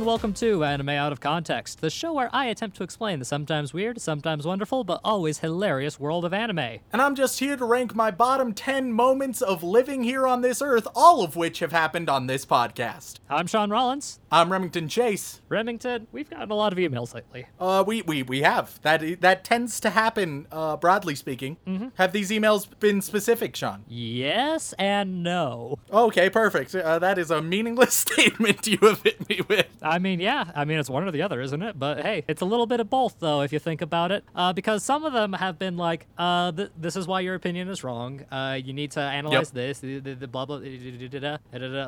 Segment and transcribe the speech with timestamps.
[0.00, 3.26] And welcome to Anime Out of Context, the show where I attempt to explain the
[3.26, 6.78] sometimes weird, sometimes wonderful, but always hilarious world of anime.
[6.90, 10.62] And I'm just here to rank my bottom 10 moments of living here on this
[10.62, 13.18] earth, all of which have happened on this podcast.
[13.28, 14.20] I'm Sean Rollins.
[14.32, 15.42] I'm Remington Chase.
[15.50, 17.46] Remington, we've gotten a lot of emails lately.
[17.58, 18.80] Uh, we, we, we have.
[18.80, 21.58] That that tends to happen, uh, broadly speaking.
[21.96, 23.84] Have these emails been specific, Sean?
[23.86, 25.78] Yes and no.
[25.92, 26.74] Okay, perfect.
[26.74, 29.66] Uh, that is a meaningless statement you have hit me with.
[29.90, 31.76] I mean, yeah, I mean, it's one or the other, isn't it?
[31.76, 34.22] But hey, it's a little bit of both, though, if you think about it.
[34.36, 37.68] Uh, because some of them have been like, uh, th- this is why your opinion
[37.68, 38.24] is wrong.
[38.30, 40.60] Uh, you need to analyze this, the, the, the blah, blah,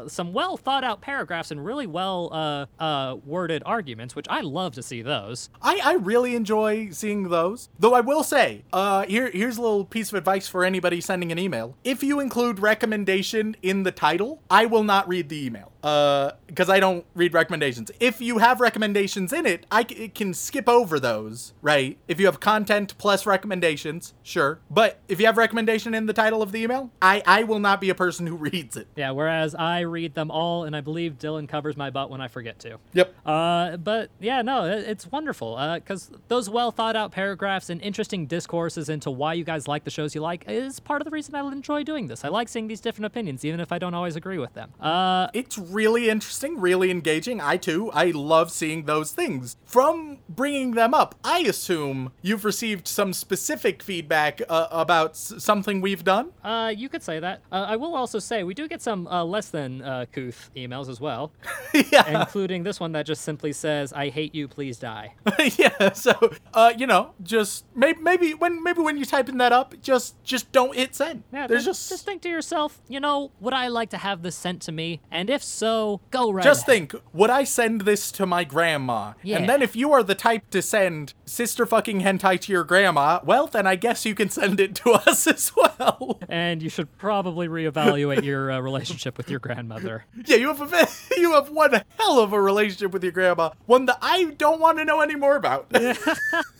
[0.08, 4.74] some well thought out paragraphs and really well uh, uh, worded arguments, which I love
[4.74, 5.48] to see those.
[5.62, 7.68] I, I really enjoy seeing those.
[7.78, 11.30] Though I will say, uh, here here's a little piece of advice for anybody sending
[11.30, 11.76] an email.
[11.84, 15.72] If you include recommendation in the title, I will not read the email.
[15.82, 17.81] Uh, because I don't read recommendations.
[18.00, 21.98] If you have recommendations in it, I c- can skip over those, right?
[22.08, 24.60] If you have content plus recommendations, sure.
[24.70, 27.80] But if you have recommendation in the title of the email, I I will not
[27.80, 28.88] be a person who reads it.
[28.96, 32.28] Yeah, whereas I read them all, and I believe Dylan covers my butt when I
[32.28, 32.78] forget to.
[32.94, 33.14] Yep.
[33.26, 38.26] Uh, but yeah, no, it, it's wonderful because those well thought out paragraphs and interesting
[38.26, 41.34] discourses into why you guys like the shows you like is part of the reason
[41.34, 42.24] I enjoy doing this.
[42.24, 44.70] I like seeing these different opinions, even if I don't always agree with them.
[44.80, 47.40] Uh, It's really interesting, really engaging.
[47.40, 49.56] I too, I love seeing those things.
[49.64, 55.80] From bringing them up, I assume you've received some specific feedback uh, about s- something
[55.80, 56.30] we've done.
[56.44, 57.40] uh, you could say that.
[57.50, 60.88] Uh, I will also say we do get some uh, less than uh, couth emails
[60.88, 61.32] as well,
[61.92, 65.14] yeah, including this one that just simply says, "I hate you, please die."
[65.56, 65.92] yeah.
[65.92, 66.12] So,
[66.54, 70.50] uh, you know, just maybe, maybe when maybe when you typing that up, just just
[70.52, 71.22] don't hit send.
[71.32, 74.36] Yeah, There's just, just think to yourself, you know, would I like to have this
[74.36, 75.00] sent to me?
[75.10, 76.44] And if so, go right.
[76.44, 76.90] Just ahead.
[76.90, 79.12] think, would I send this to my grandma?
[79.22, 79.38] Yeah.
[79.38, 83.20] And then if you are the type to send sister fucking hentai to your grandma,
[83.24, 86.18] well, then I guess you can send it to us as well.
[86.28, 90.04] And you should probably reevaluate your uh, relationship with your grandmother.
[90.26, 93.86] Yeah, you have a you have one hell of a relationship with your grandma, one
[93.86, 95.66] that I don't want to know any more about.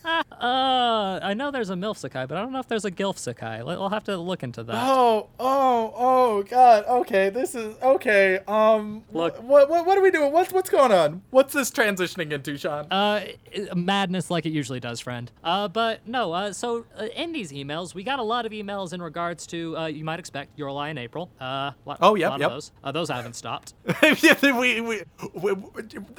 [0.04, 3.16] Uh, I know there's a MILF Sakai, but I don't know if there's a GILF
[3.18, 3.62] Sakai.
[3.62, 4.74] Let- We'll have to look into that.
[4.76, 6.84] oh, oh, oh, God.
[6.86, 8.40] Okay, this is okay.
[8.48, 9.40] Um, Look.
[9.42, 10.32] what, what, what are we doing?
[10.32, 10.91] What's what's going on?
[11.30, 12.86] What's this transitioning into, Sean?
[12.90, 13.24] Uh,
[13.74, 15.30] madness like it usually does, friend.
[15.42, 18.92] Uh, but no, uh, so uh, in these emails, we got a lot of emails
[18.92, 21.30] in regards to, uh, you might expect, Your Lie in April.
[21.40, 22.28] Uh, lot, Oh, yeah.
[22.30, 22.50] lot yep.
[22.50, 22.72] Those.
[22.84, 23.74] Uh, those haven't stopped.
[24.22, 25.02] Yeah, we, we,
[25.34, 25.54] we,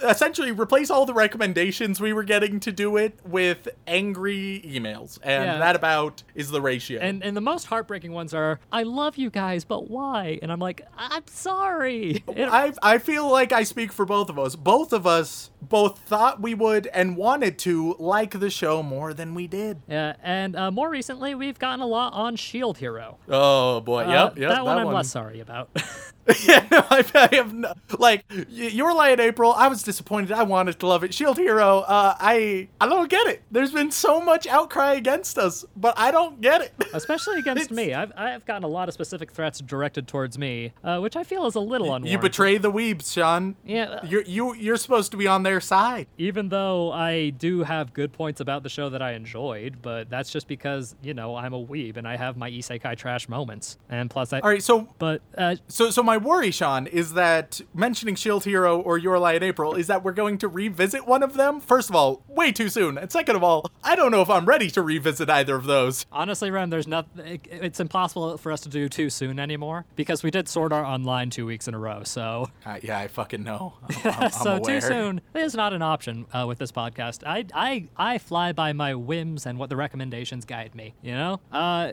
[0.02, 5.46] essentially replace all the recommendations we were getting to do it with angry emails, and
[5.46, 5.58] Yeah.
[5.60, 7.00] that about is the ratio.
[7.00, 10.40] And and the most heartbreaking ones are, I love you guys, but why?
[10.42, 12.24] And I'm like, I'm sorry.
[12.28, 14.56] I I feel like I speak for both of us.
[14.64, 19.34] Both of us both thought we would and wanted to like the show more than
[19.36, 19.82] we did.
[19.88, 23.18] yeah, and uh, more recently, we've gotten a lot on Shield Hero.
[23.28, 24.50] Oh boy, Uh, yep, yep.
[24.52, 25.70] that one I'm less sorry about.
[26.48, 29.54] yeah, no, I, I have no, like your light April.
[29.54, 30.32] I was disappointed.
[30.32, 31.14] I wanted to love it.
[31.14, 31.80] Shield Hero.
[31.80, 33.42] Uh, I I don't get it.
[33.52, 36.74] There's been so much outcry against us, but I don't get it.
[36.94, 37.94] Especially against me.
[37.94, 41.46] I've, I've gotten a lot of specific threats directed towards me, uh, which I feel
[41.46, 42.12] is a little unwarranted.
[42.12, 43.56] you betray the weebs, Sean.
[43.66, 46.08] Yeah, uh, You're you you're supposed to be on their side.
[46.18, 50.32] even though I do have good points about the show that I enjoyed, but that's
[50.32, 53.78] just because, you know, I'm a weeb and I have my isekai trash moments.
[53.90, 54.40] And plus, I.
[54.40, 58.80] All right, so But, uh, So, so my worry, Sean, is that mentioning Shield Hero
[58.80, 61.60] or Your Lie in April is that we're going to revisit one of them.
[61.60, 64.46] First of all, way too soon, and second of all, I don't know if I'm
[64.46, 66.06] ready to revisit either of those.
[66.12, 67.26] honestly, Ren, there's nothing.
[67.26, 70.86] It, it's impossible for us to do too soon anymore because we did Sword Art
[70.86, 72.50] Online two weeks in a row, so.
[72.66, 73.74] Uh, yeah, I fucking know.
[74.04, 74.80] I'm, I'm so aware.
[74.80, 77.24] too soon is not an option uh, with this podcast.
[77.26, 80.94] I, I I fly by my whims and what the recommendations guide me.
[81.02, 81.40] You know.
[81.52, 81.92] Uh,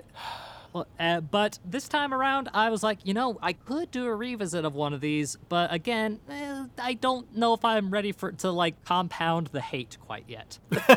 [0.74, 4.64] uh, but this time around, I was like, you know, I could do a revisit
[4.64, 8.50] of one of these, but again, eh, I don't know if I'm ready for to
[8.50, 10.58] like compound the hate quite yet.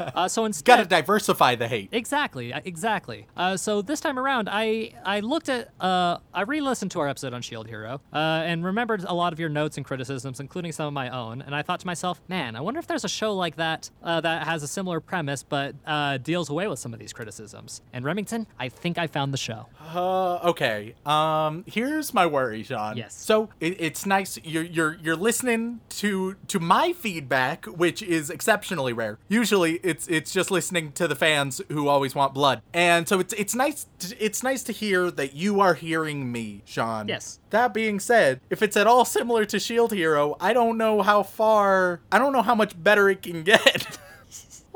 [0.00, 1.88] uh, so instead, Gotta diversify the hate.
[1.92, 3.26] Exactly, uh, exactly.
[3.36, 7.34] Uh, so this time around, I I looked at uh, I re-listened to our episode
[7.34, 10.86] on Shield Hero uh, and remembered a lot of your notes and criticisms, including some
[10.86, 11.42] of my own.
[11.42, 14.20] And I thought to myself, man, I wonder if there's a show like that uh,
[14.20, 17.82] that has a similar premise but uh, deals away with some of these criticisms.
[17.92, 19.66] And Remington, I think I found the show.
[19.94, 20.94] Uh, okay.
[21.04, 22.96] Um, here's my worry, Sean.
[22.96, 23.14] Yes.
[23.14, 28.92] So it, it's nice you're you're you're listening to to my feedback, which is exceptionally
[28.92, 29.18] rare.
[29.28, 33.32] Usually, it's it's just listening to the fans who always want blood, and so it's
[33.34, 37.08] it's nice to, it's nice to hear that you are hearing me, Sean.
[37.08, 37.40] Yes.
[37.50, 41.22] That being said, if it's at all similar to Shield Hero, I don't know how
[41.22, 43.98] far, I don't know how much better it can get.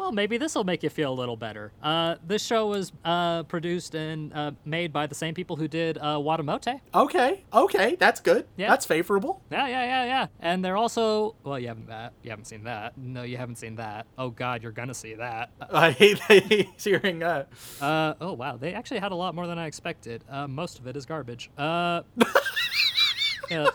[0.02, 1.70] Well, maybe this will make you feel a little better.
[1.81, 5.96] Uh, this show was uh, produced and uh, made by the same people who did
[5.96, 6.81] uh, Watamote.
[6.93, 8.49] okay, okay, that's good.
[8.56, 8.69] Yeah.
[8.69, 9.40] That's favorable.
[9.52, 10.26] Yeah, yeah, yeah, yeah.
[10.40, 12.14] And they're also well, you haven't that.
[12.25, 12.99] You haven't seen that.
[12.99, 14.06] No, you haven't seen that.
[14.19, 15.50] Oh God, you're gonna see that.
[15.72, 17.50] I hate, I hate hearing that.
[17.81, 20.25] Uh, oh wow, they actually had a lot more than I expected.
[20.28, 21.48] Uh, most of it is garbage.
[21.56, 22.02] Uh,
[23.52, 23.69] yeah,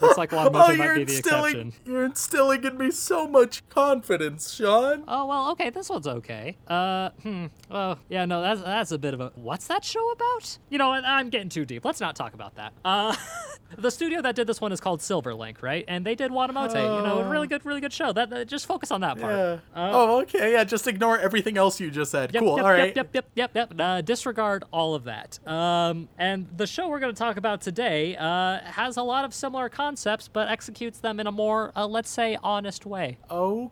[0.00, 1.72] looks like Watamote oh, might be the exception.
[1.84, 5.04] you're instilling in me so much confidence, Sean.
[5.08, 6.56] Oh well, okay, this one's okay.
[6.66, 7.46] Uh, hmm.
[7.70, 9.32] Oh yeah, no, that's that's a bit of a.
[9.34, 10.58] What's that show about?
[10.70, 11.84] You know, I'm getting too deep.
[11.84, 12.72] Let's not talk about that.
[12.84, 13.14] Uh,
[13.78, 15.84] the studio that did this one is called Silverlink, right?
[15.88, 16.74] And they did Watamote.
[16.74, 18.12] You know, a really good, really good show.
[18.12, 19.32] That, that just focus on that part.
[19.32, 19.58] Yeah.
[19.74, 20.52] Uh, oh, okay.
[20.52, 22.32] Yeah, just ignore everything else you just said.
[22.32, 22.56] Yep, cool.
[22.56, 22.96] Yep, All right.
[22.96, 23.80] Yep, yep, yep, yep, yep.
[23.80, 25.38] Uh, disregard all of that.
[25.46, 29.34] Um, and the show we're going to talk about today uh, has a lot of
[29.34, 29.95] similar concepts,
[30.32, 33.18] but executes them in a more, uh, let's say, honest way.
[33.30, 33.70] Okay.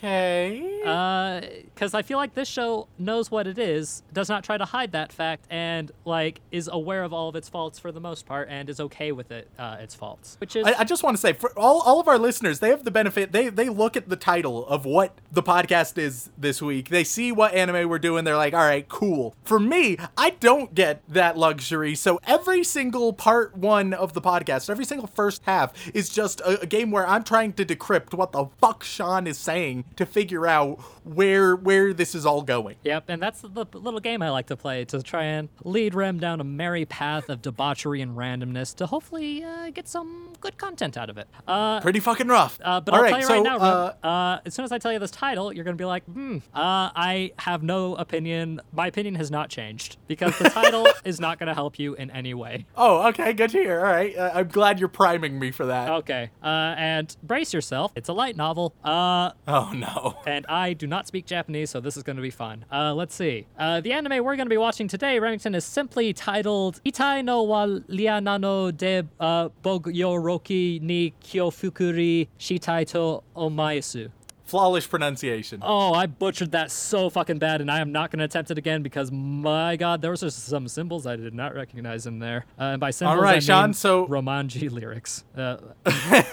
[0.00, 4.64] Hey, because I feel like this show knows what it is, does not try to
[4.64, 8.24] hide that fact, and like is aware of all of its faults for the most
[8.24, 10.36] part, and is okay with it, uh, its faults.
[10.40, 12.68] Which is I, I just want to say for all, all of our listeners, they
[12.70, 13.32] have the benefit.
[13.32, 16.90] They they look at the title of what the podcast is this week.
[16.90, 18.24] They see what anime we're doing.
[18.24, 19.34] They're like, all right, cool.
[19.42, 21.96] For me, I don't get that luxury.
[21.96, 26.60] So every single part one of the podcast, every single first half is just a,
[26.60, 30.46] a game where I'm trying to decrypt what the fuck Sean is saying to figure
[30.46, 32.76] out where where this is all going.
[32.84, 36.18] Yep, and that's the little game I like to play to try and lead Rem
[36.18, 40.96] down a merry path of debauchery and randomness to hopefully uh, get some good content
[40.96, 41.28] out of it.
[41.46, 42.58] Uh, Pretty fucking rough.
[42.62, 44.64] uh, but All I'll right, tell you so, right now, uh, Rem, uh, as soon
[44.64, 47.96] as I tell you this title, you're gonna be like, hmm, uh, I have no
[47.96, 48.60] opinion.
[48.72, 52.34] My opinion has not changed because the title is not gonna help you in any
[52.34, 52.66] way.
[52.76, 53.78] Oh, okay, good to hear.
[53.80, 55.88] All right, uh, I'm glad you're priming me for that.
[55.90, 56.46] Okay, uh,
[56.78, 57.92] and brace yourself.
[57.96, 58.74] It's a light novel.
[58.84, 60.18] Uh, Oh no.
[60.26, 62.64] and I do not speak Japanese, so this is going to be fun.
[62.72, 63.46] Uh, let's see.
[63.58, 67.42] Uh, the anime we're going to be watching today, Remington, is simply titled Itai no
[67.42, 74.10] wa lianano de uh, Bogyoroki ni Kyofukuri Shitai to Omaisu.
[74.48, 75.60] Flawless pronunciation.
[75.62, 78.56] Oh, I butchered that so fucking bad, and I am not going to attempt it
[78.56, 82.46] again because my god, there was just some symbols I did not recognize in there.
[82.58, 85.24] Uh, and by symbols, right, I Sean, mean so- Romanji lyrics.
[85.36, 85.58] Uh,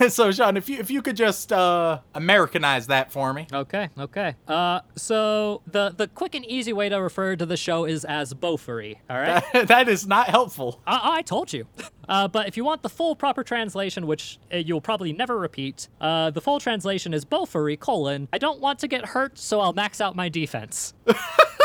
[0.10, 3.48] so Sean, if you if you could just uh Americanize that for me.
[3.52, 4.36] Okay, okay.
[4.48, 8.34] Uh, so the the quick and easy way to refer to the show is as
[8.34, 8.96] Bofuri.
[9.10, 9.44] All right.
[9.68, 10.80] that is not helpful.
[10.88, 11.68] I, I told you.
[12.08, 15.88] Uh, but if you want the full proper translation, which uh, you'll probably never repeat,
[16.02, 18.28] uh, the full translation is Bofuri colon.
[18.34, 20.94] I don't want to get hurt, so I'll max out my defense.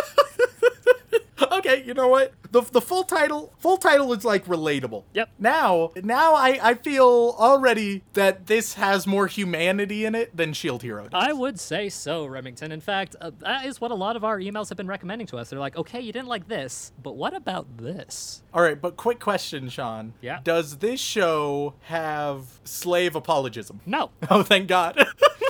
[1.53, 2.33] okay, you know what?
[2.51, 5.05] The, the full title full title is like relatable.
[5.15, 5.31] Yep.
[5.39, 10.83] Now now I, I feel already that this has more humanity in it than Shield
[10.83, 11.11] Hero does.
[11.15, 12.73] I would say so, Remington.
[12.73, 15.37] In fact, uh, that is what a lot of our emails have been recommending to
[15.37, 15.51] us.
[15.51, 18.43] They're like, okay, you didn't like this, but what about this?
[18.53, 20.15] All right, but quick question, Sean.
[20.21, 20.41] Yeah.
[20.43, 23.81] Does this show have slave apologism?
[23.87, 24.11] No.
[24.33, 24.97] Oh, thank God.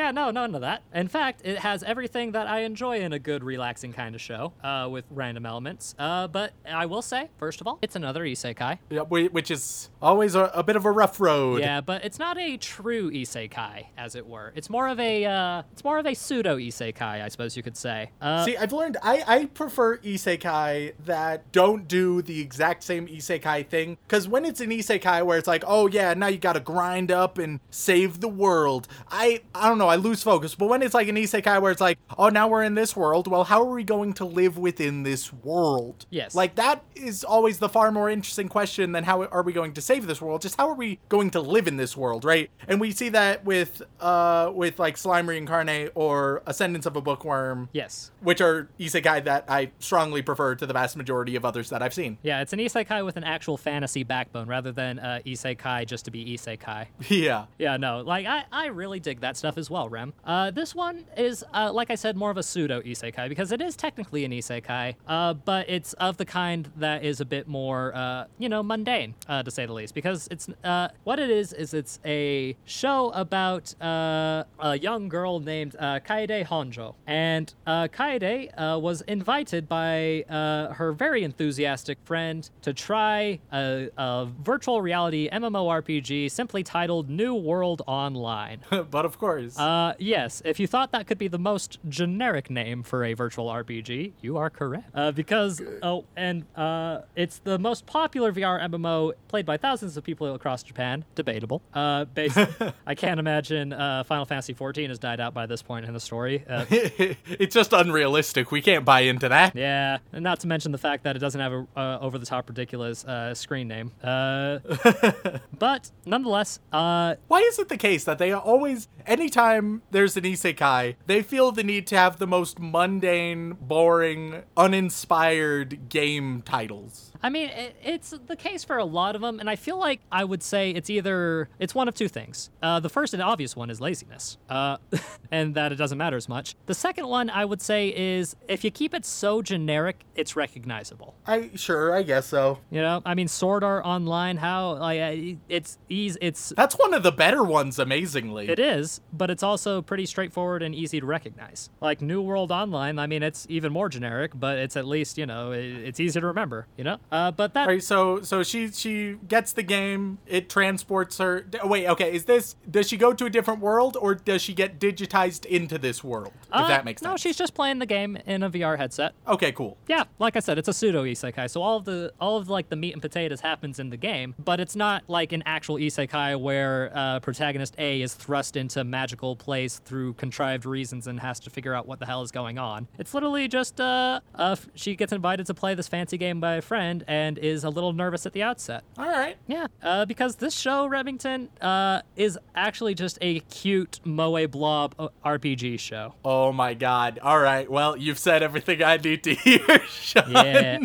[0.00, 0.82] Yeah, no, none of that.
[0.94, 4.54] In fact, it has everything that I enjoy in a good, relaxing kind of show,
[4.64, 5.94] uh, with random elements.
[5.98, 8.78] Uh, but I will say, first of all, it's another isekai.
[8.88, 11.60] Yeah, Which is always a, a bit of a rough road.
[11.60, 14.54] Yeah, but it's not a true isekai, as it were.
[14.56, 17.76] It's more of a, uh, it's more of a pseudo isekai, I suppose you could
[17.76, 18.10] say.
[18.22, 23.66] Uh, See, I've learned I, I prefer isekai that don't do the exact same isekai
[23.66, 23.98] thing.
[24.06, 27.36] Because when it's an isekai where it's like, oh yeah, now you gotta grind up
[27.36, 30.54] and save the world, I I don't know, I lose focus.
[30.54, 33.26] But when it's like an isekai where it's like, oh, now we're in this world.
[33.26, 36.06] Well, how are we going to live within this world?
[36.10, 36.34] Yes.
[36.34, 39.80] Like that is always the far more interesting question than how are we going to
[39.80, 40.42] save this world?
[40.42, 42.50] Just how are we going to live in this world, right?
[42.68, 47.68] And we see that with uh with like Slime Reincarnate or Ascendance of a Bookworm,
[47.72, 48.10] Yes.
[48.20, 51.94] which are isekai that I strongly prefer to the vast majority of others that I've
[51.94, 52.18] seen.
[52.22, 56.10] Yeah, it's an isekai with an actual fantasy backbone rather than uh, isekai just to
[56.10, 56.86] be isekai.
[57.10, 57.46] Yeah.
[57.58, 60.12] Yeah, no, like I, I really dig that stuff as well, Rem.
[60.24, 63.60] Uh, this one is, uh, like I said, more of a pseudo isekai because it
[63.60, 67.94] is technically an isekai, uh, but it's of the kind that is a bit more,
[67.94, 69.94] uh, you know, mundane, uh, to say the least.
[69.94, 74.44] Because it's uh, what it is is it's a show about a
[74.80, 82.72] young girl named Kaede Honjo, and Kaede was invited by her very enthusiastic friend to
[82.72, 88.60] try a, a virtual reality MMORPG simply titled New World Online.
[88.90, 89.56] but of course.
[89.60, 93.46] Uh, yes, if you thought that could be the most generic name for a virtual
[93.46, 94.88] RPG, you are correct.
[94.94, 100.04] Uh, because, oh, and uh, it's the most popular VR MMO played by thousands of
[100.04, 101.04] people across Japan.
[101.14, 101.62] Debatable.
[101.74, 102.38] Uh, based,
[102.86, 106.00] I can't imagine uh, Final Fantasy XIV has died out by this point in the
[106.00, 106.44] story.
[106.48, 108.50] Uh, it's just unrealistic.
[108.50, 109.54] We can't buy into that.
[109.54, 113.04] yeah, and not to mention the fact that it doesn't have a uh, over-the-top ridiculous
[113.04, 113.92] uh, screen name.
[114.02, 114.58] Uh,
[115.58, 119.49] but nonetheless, uh, Why is it the case that they are always, anytime
[119.90, 126.42] there's an isekai, they feel the need to have the most mundane, boring, uninspired game
[126.42, 127.09] titles?
[127.22, 130.00] I mean, it, it's the case for a lot of them, and I feel like
[130.10, 132.50] I would say it's either it's one of two things.
[132.62, 134.78] Uh, the first and obvious one is laziness, uh,
[135.30, 136.54] and that it doesn't matter as much.
[136.66, 141.14] The second one I would say is if you keep it so generic, it's recognizable.
[141.26, 142.58] I sure, I guess so.
[142.70, 147.02] You know, I mean, Sword Art Online, how like it's easy, it's That's one of
[147.02, 148.48] the better ones, amazingly.
[148.48, 151.70] it is, but it's also pretty straightforward and easy to recognize.
[151.80, 155.26] Like New World Online, I mean, it's even more generic, but it's at least you
[155.26, 156.66] know it, it's easy to remember.
[156.76, 160.18] You know, uh, but that Right, so so she she gets the game.
[160.26, 161.40] It transports her.
[161.42, 162.14] d- Wait, okay.
[162.14, 165.78] Is this does she go to a different world or does she get digitized into
[165.78, 166.32] this world?
[166.42, 167.10] If Uh, that makes sense.
[167.10, 169.14] No, she's just playing the game in a VR headset.
[169.26, 169.52] okay.
[169.52, 169.76] Cool.
[169.88, 171.50] Yeah, like I said, it's a pseudo isekai.
[171.50, 174.34] So all of the all of like the meat and potatoes happens in the game,
[174.38, 179.36] but it's not like an actual isekai where uh, protagonist A is thrust into magical
[179.36, 182.88] place through contrived reasons and has to figure out what the hell is going on.
[182.98, 186.62] It's literally just uh, uh she gets invited to play this fancy game by a
[186.62, 188.84] friend and is a little nervous at the outset.
[188.98, 189.36] All right.
[189.46, 195.08] Yeah, uh, because this show, Remington, uh, is actually just a cute Moe Blob uh,
[195.24, 196.14] RPG show.
[196.24, 197.18] Oh my god.
[197.22, 197.70] All right.
[197.70, 200.30] Well, you've said everything I need to hear, Sean.
[200.30, 200.78] Yeah.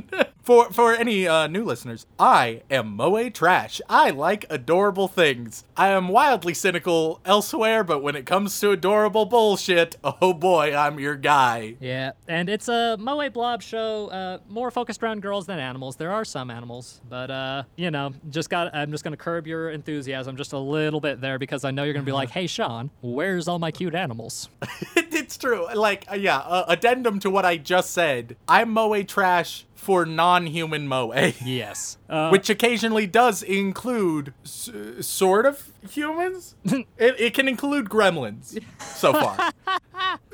[0.45, 3.81] For for any uh, new listeners, I am Moe Trash.
[3.89, 5.63] I like adorable things.
[5.75, 10.99] I am wildly cynical elsewhere, but when it comes to adorable bullshit, oh boy, I'm
[10.99, 11.75] your guy.
[11.79, 15.95] Yeah, and it's a Moe Blob show, uh, more focused around girls than animals.
[15.95, 18.73] There are some animals, but uh, you know, just got.
[18.73, 21.93] I'm just gonna curb your enthusiasm just a little bit there because I know you're
[21.93, 24.49] gonna be like, "Hey, Sean, where's all my cute animals?"
[24.95, 25.67] it's true.
[25.73, 28.37] Like, uh, yeah, uh, addendum to what I just said.
[28.47, 31.13] I'm Moe Trash for non-human Moe.
[31.46, 31.98] yes.
[32.10, 34.70] Uh, which occasionally does include s-
[35.01, 36.56] sort of humans.
[36.65, 39.51] it, it can include gremlins so far.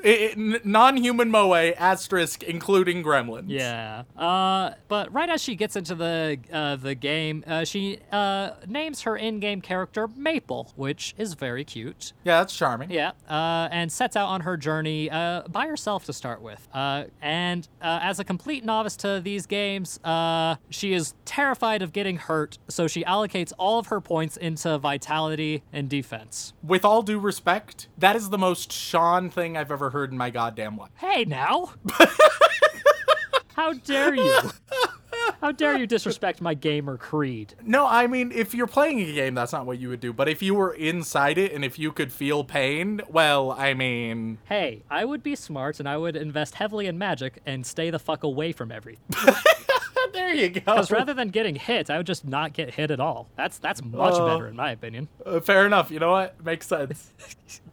[0.03, 3.45] It- it- non-human moe asterisk including gremlins.
[3.49, 4.03] Yeah.
[4.17, 9.01] Uh, but right as she gets into the uh, the game, uh, she uh, names
[9.03, 12.13] her in-game character Maple, which is very cute.
[12.23, 12.89] yeah, that's charming.
[12.89, 16.67] Yeah, uh, and sets out on her journey uh, by herself to start with.
[16.73, 21.93] Uh, and uh, as a complete novice to these games, uh, she is terrified of
[21.93, 26.53] getting hurt, so she allocates all of her points into vitality and defense.
[26.63, 30.29] With all due respect, that is the most Sean thing I've ever heard in my
[30.29, 30.91] goddamn life.
[30.97, 31.73] Hey, now!
[33.55, 34.39] How dare you?
[35.41, 37.55] How dare you disrespect my gamer creed?
[37.63, 40.13] No, I mean, if you're playing a game, that's not what you would do.
[40.13, 44.37] But if you were inside it and if you could feel pain, well, I mean,
[44.45, 47.99] Hey, I would be smart and I would invest heavily in magic and stay the
[47.99, 49.03] fuck away from everything.
[50.13, 50.59] there you go.
[50.61, 53.27] Because rather than getting hit, I would just not get hit at all.
[53.35, 55.07] That's that's much Uh, better in my opinion.
[55.25, 55.91] Uh, fair enough.
[55.91, 56.43] You know what?
[56.43, 57.11] Makes sense.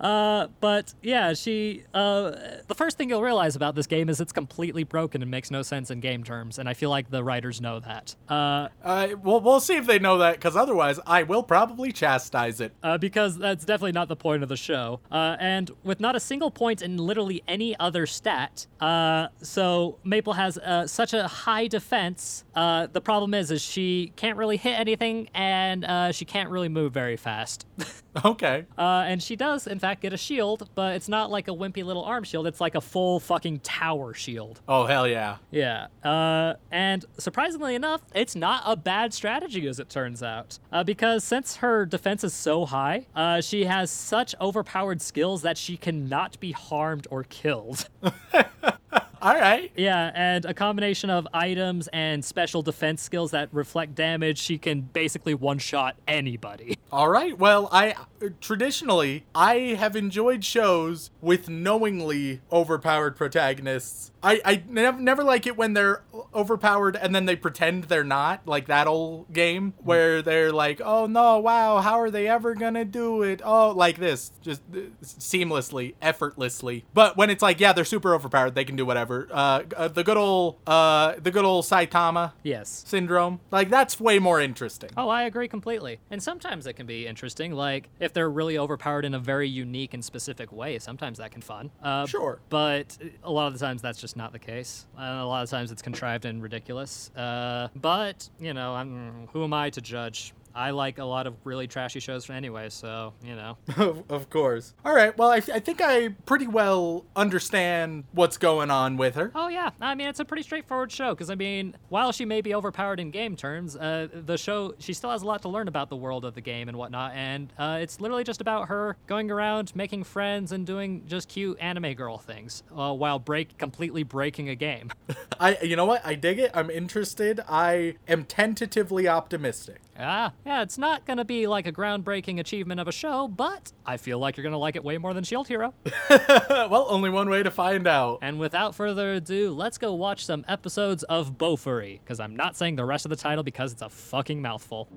[0.00, 1.84] Uh, but yeah, she.
[1.94, 2.32] Uh,
[2.66, 5.62] the first thing you'll realize about this game is it's completely broken and makes no
[5.62, 8.16] sense in game terms, and I feel like the writers know that.
[8.28, 12.60] Uh, Uh, we'll, we'll see if they know that, because otherwise, I will probably chastise
[12.60, 12.72] it.
[12.82, 14.98] uh, because that's definitely not the point of the show.
[15.12, 20.32] Uh, and with not a single point in literally any other stat, uh, so Maple
[20.32, 22.44] has uh, such a high defense Yes.
[22.54, 26.68] Uh, the problem is, is she can't really hit anything, and uh, she can't really
[26.68, 27.66] move very fast.
[28.24, 28.66] Okay.
[28.76, 31.84] Uh, and she does, in fact, get a shield, but it's not like a wimpy
[31.84, 32.48] little arm shield.
[32.48, 34.60] It's like a full fucking tower shield.
[34.66, 35.36] Oh hell yeah.
[35.52, 35.86] Yeah.
[36.02, 40.58] Uh, and surprisingly enough, it's not a bad strategy, as it turns out.
[40.72, 45.56] Uh, because since her defense is so high, uh, she has such overpowered skills that
[45.56, 47.88] she cannot be harmed or killed.
[49.20, 49.70] All right.
[49.76, 54.82] yeah, and a combination of items and special defense skills that reflect damage, she can
[54.82, 56.78] basically one shot anybody.
[56.92, 57.38] All right.
[57.38, 57.94] Well, I
[58.40, 64.10] traditionally I have enjoyed shows with knowingly overpowered protagonists.
[64.22, 66.02] I I never never like it when they're
[66.34, 71.06] overpowered and then they pretend they're not, like that old game where they're like, "Oh
[71.06, 74.80] no, wow, how are they ever going to do it?" Oh, like this, just uh,
[75.02, 76.84] seamlessly, effortlessly.
[76.94, 79.07] But when it's like, yeah, they're super overpowered, they can do whatever.
[79.30, 82.84] Uh, uh the good old uh the good old Saitama Yes.
[82.86, 83.40] syndrome.
[83.50, 84.90] Like that's way more interesting.
[84.96, 85.98] Oh, I agree completely.
[86.10, 89.94] And sometimes it can be interesting, like if they're really overpowered in a very unique
[89.94, 90.78] and specific way.
[90.78, 91.70] Sometimes that can fun.
[91.82, 92.40] Uh, Sure.
[92.48, 94.86] But a lot of the times that's just not the case.
[94.98, 97.10] Uh, a lot of times it's contrived and ridiculous.
[97.16, 100.32] Uh, but you know, I'm who am I to judge?
[100.54, 103.56] I like a lot of really trashy shows anyway, so you know.
[104.08, 104.74] of, course.
[104.84, 105.16] All right.
[105.16, 109.32] Well, I, I think I pretty well understand what's going on with her.
[109.34, 112.40] Oh yeah, I mean it's a pretty straightforward show because I mean while she may
[112.40, 115.68] be overpowered in game terms, uh, the show she still has a lot to learn
[115.68, 118.96] about the world of the game and whatnot, and uh, it's literally just about her
[119.06, 124.02] going around making friends and doing just cute anime girl things uh, while break completely
[124.02, 124.90] breaking a game.
[125.40, 126.04] I, you know what?
[126.04, 126.50] I dig it.
[126.54, 127.40] I'm interested.
[127.48, 129.80] I am tentatively optimistic.
[130.00, 133.96] Ah, yeah, it's not gonna be like a groundbreaking achievement of a show, but I
[133.96, 135.74] feel like you're gonna like it way more than Shield Hero.
[136.10, 138.20] well, only one way to find out.
[138.22, 142.76] And without further ado, let's go watch some episodes of Bofuri, because I'm not saying
[142.76, 144.88] the rest of the title because it's a fucking mouthful.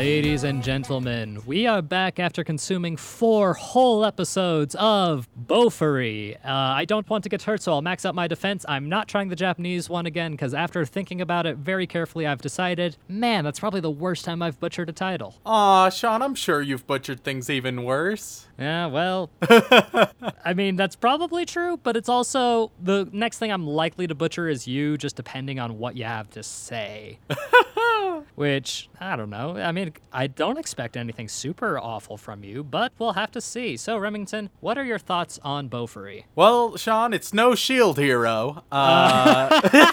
[0.00, 6.36] Ladies and gentlemen, we are back after consuming four whole episodes of Bofuri.
[6.36, 8.64] Uh, I don't want to get hurt, so I'll max out my defense.
[8.66, 12.40] I'm not trying the Japanese one again, because after thinking about it very carefully, I've
[12.40, 15.34] decided, man, that's probably the worst time I've butchered a title.
[15.44, 18.46] Aw, Sean, I'm sure you've butchered things even worse.
[18.58, 24.06] Yeah, well, I mean, that's probably true, but it's also the next thing I'm likely
[24.06, 27.18] to butcher is you, just depending on what you have to say.
[28.34, 29.56] Which, I don't know.
[29.56, 33.76] I mean, I don't expect anything super awful from you, but we'll have to see.
[33.76, 36.24] So, Remington, what are your thoughts on Bofuri?
[36.34, 39.92] Well, Sean, it's no shield hero, uh,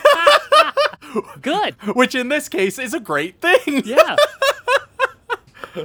[1.42, 1.76] Good!
[1.96, 3.84] which in this case is a great thing.
[3.86, 4.16] Yeah.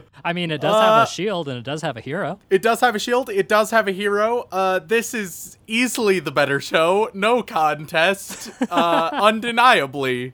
[0.24, 2.38] I mean, it does have a shield and it does have a hero.
[2.50, 3.28] It does have a shield.
[3.30, 4.46] It does have a hero.
[4.52, 7.10] Uh, this is easily the better show.
[7.14, 8.50] No contest.
[8.70, 10.32] Uh, undeniably.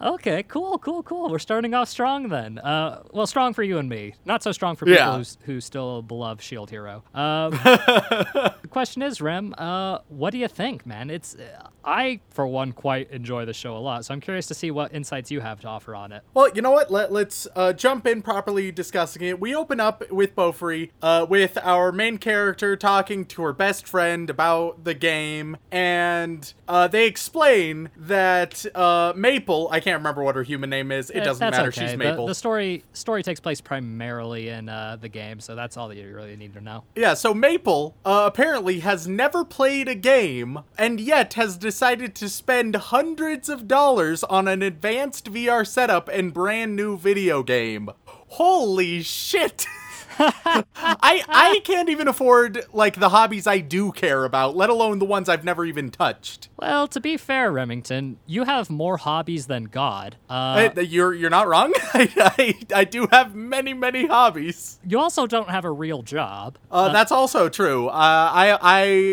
[0.00, 1.30] Okay, cool, cool, cool.
[1.30, 2.58] We're starting off strong then.
[2.58, 4.14] Uh, well, strong for you and me.
[4.24, 5.18] Not so strong for people Yeah.
[5.44, 7.02] who, who still love Shield Hero.
[7.14, 11.10] Um, the question is, Rem, uh, what do you think, man?
[11.10, 11.36] It's
[11.84, 14.04] I, for one, quite enjoy the show a lot.
[14.04, 16.22] So I'm curious to see what insights you have to offer on it.
[16.34, 16.90] Well, you know what?
[16.90, 19.38] Let, let's uh, jump in properly discussing it.
[19.38, 24.30] We open up with Bofuri, uh, with our main character talking to her best friend
[24.30, 30.42] about the game, and uh, they explain that uh, Maple, I can't remember what her
[30.42, 31.10] human name is.
[31.10, 31.68] It doesn't matter.
[31.68, 31.82] okay.
[31.82, 32.26] She's The- Maple.
[32.26, 36.14] The, story story takes place primarily in uh, the game, so that's all that you
[36.14, 36.84] really need to know.
[36.96, 42.28] Yeah, so Maple uh, apparently has never played a game and yet has decided to
[42.30, 47.90] spend hundreds of dollars on an advanced VR setup and brand new video game.
[48.28, 49.66] Holy shit!
[50.18, 55.04] I I can't even afford like the hobbies I do care about, let alone the
[55.04, 56.48] ones I've never even touched.
[56.58, 60.16] Well, to be fair, Remington, you have more hobbies than God.
[60.28, 61.72] Uh, Uh, you're you're not wrong.
[61.94, 64.78] I, I I do have many many hobbies.
[64.86, 66.58] you also don't have a real job.
[66.70, 67.88] Uh, that's also true.
[67.88, 67.92] Uh,
[68.32, 68.58] I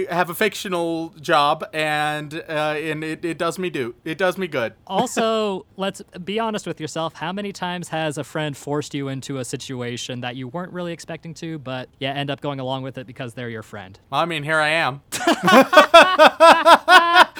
[0.09, 4.37] I have a fictional job, and uh, and it, it does me do it does
[4.37, 4.73] me good.
[4.87, 7.13] Also, let's be honest with yourself.
[7.15, 10.93] How many times has a friend forced you into a situation that you weren't really
[10.95, 13.99] expecting to, but yeah, end up going along with it because they're your friend?
[14.11, 15.01] I mean, here I am.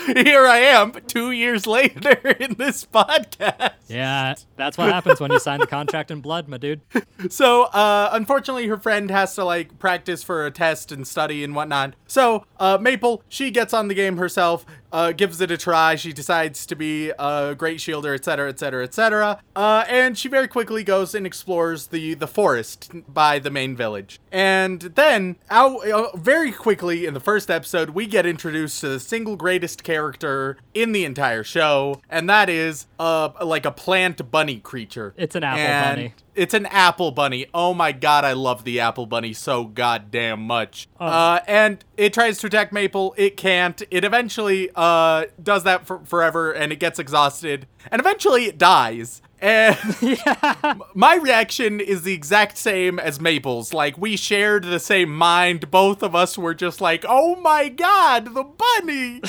[0.06, 3.72] here I am, two years later in this podcast.
[3.88, 6.82] Yeah, that's what happens when you sign the contract in blood, my dude.
[7.30, 11.56] So, uh, unfortunately, her friend has to like practice for a test and study and
[11.56, 11.96] whatnot.
[12.08, 15.96] So, uh, Maple, she gets on the game herself, uh, gives it a try.
[15.96, 19.42] She decides to be a great shielder, etc., etc., etc.
[19.54, 24.22] And she very quickly goes and explores the the forest by the main village.
[24.32, 29.00] And then, out uh, very quickly in the first episode, we get introduced to the
[29.02, 34.60] single greatest character in the entire show, and that is uh like a plant bunny
[34.60, 35.14] creature.
[35.18, 36.14] It's an apple And bunny.
[36.36, 37.48] It's an apple bunny.
[37.54, 40.88] Oh my god, I love the apple bunny so goddamn much.
[41.00, 41.06] Oh.
[41.06, 43.16] Uh, and it tries to attack Maple.
[43.18, 43.82] It can't.
[43.90, 49.22] It eventually uh does that for forever, and it gets exhausted, and eventually it dies.
[49.42, 49.78] And
[50.96, 53.74] my reaction is the exact same as Maple's.
[53.74, 55.70] Like we shared the same mind.
[55.70, 59.22] Both of us were just like, "Oh my god, the bunny!"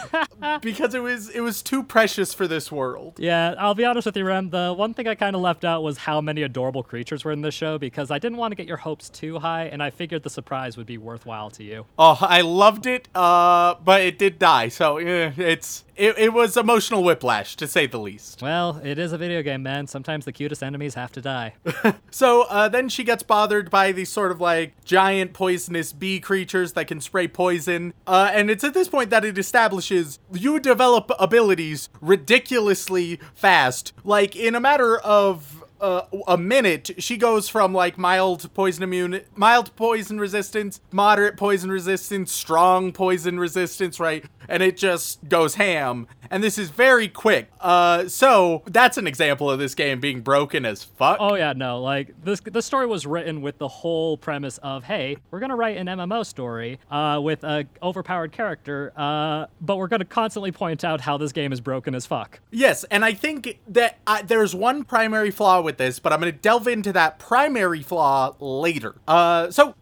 [0.60, 3.14] because it was it was too precious for this world.
[3.18, 4.50] Yeah, I'll be honest with you, Rem.
[4.50, 7.40] The one thing I kind of left out was how many adorable creatures were in
[7.40, 10.22] this show because I didn't want to get your hopes too high, and I figured
[10.22, 11.86] the surprise would be worthwhile to you.
[11.98, 16.56] Oh, I loved it, uh, but it did die, so eh, it's it, it was
[16.56, 18.42] emotional whiplash to say the least.
[18.42, 19.86] Well, it is a video game, man.
[19.86, 21.54] Sometimes the cutest enemies have to die.
[22.10, 26.74] So uh, then she gets bothered by these sort of like giant poisonous bee creatures
[26.74, 31.10] that can spray poison, uh, and it's at this point that it establishes you develop
[31.18, 35.63] abilities ridiculously fast, like in a matter of.
[35.80, 41.70] Uh, a minute, she goes from like mild poison immune, mild poison resistance, moderate poison
[41.70, 44.24] resistance, strong poison resistance, right?
[44.48, 46.06] And it just goes ham.
[46.30, 47.50] And this is very quick.
[47.60, 51.18] Uh, so that's an example of this game being broken as fuck.
[51.20, 55.16] Oh yeah, no, like this the story was written with the whole premise of, hey,
[55.30, 60.04] we're gonna write an MMO story uh, with a overpowered character, uh, but we're gonna
[60.04, 62.40] constantly point out how this game is broken as fuck.
[62.50, 66.32] Yes, and I think that uh, there's one primary flaw with this, but I'm going
[66.32, 68.94] to delve into that primary flaw later.
[69.08, 69.74] Uh, so.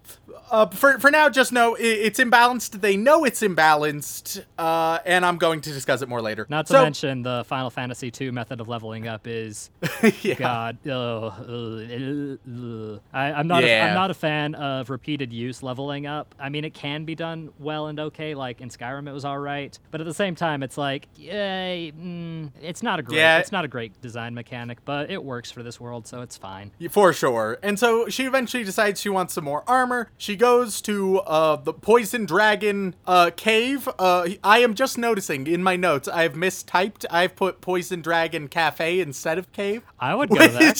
[0.50, 2.82] Uh, for, for now, just know i- it's imbalanced.
[2.82, 6.46] They know it's imbalanced, uh, and I'm going to discuss it more later.
[6.50, 9.70] Not to So- mention the Final Fantasy II method of leveling up is
[10.22, 10.34] yeah.
[10.34, 10.76] God.
[10.86, 13.00] ugh, ugh, ugh.
[13.14, 13.64] I, I'm not.
[13.64, 13.88] A, Yeah.
[13.88, 16.34] I'm not a fan of repeated use leveling up.
[16.38, 18.34] I mean, it can be done well and okay.
[18.34, 21.74] Like in Skyrim, it was all right, but at the same time, it's like, yeah,
[21.76, 23.16] mm, it's not a great.
[23.18, 23.38] Yeah.
[23.38, 26.72] It's not a great design mechanic, but it works for this world, so it's fine.
[26.90, 27.58] For sure.
[27.62, 30.10] And so she eventually decides she wants some more armor.
[30.16, 33.88] She goes to uh, the Poison Dragon uh, cave.
[33.98, 37.04] Uh, I am just noticing in my notes, I've mistyped.
[37.10, 39.82] I've put Poison Dragon Cafe instead of cave.
[39.98, 40.74] I would go there.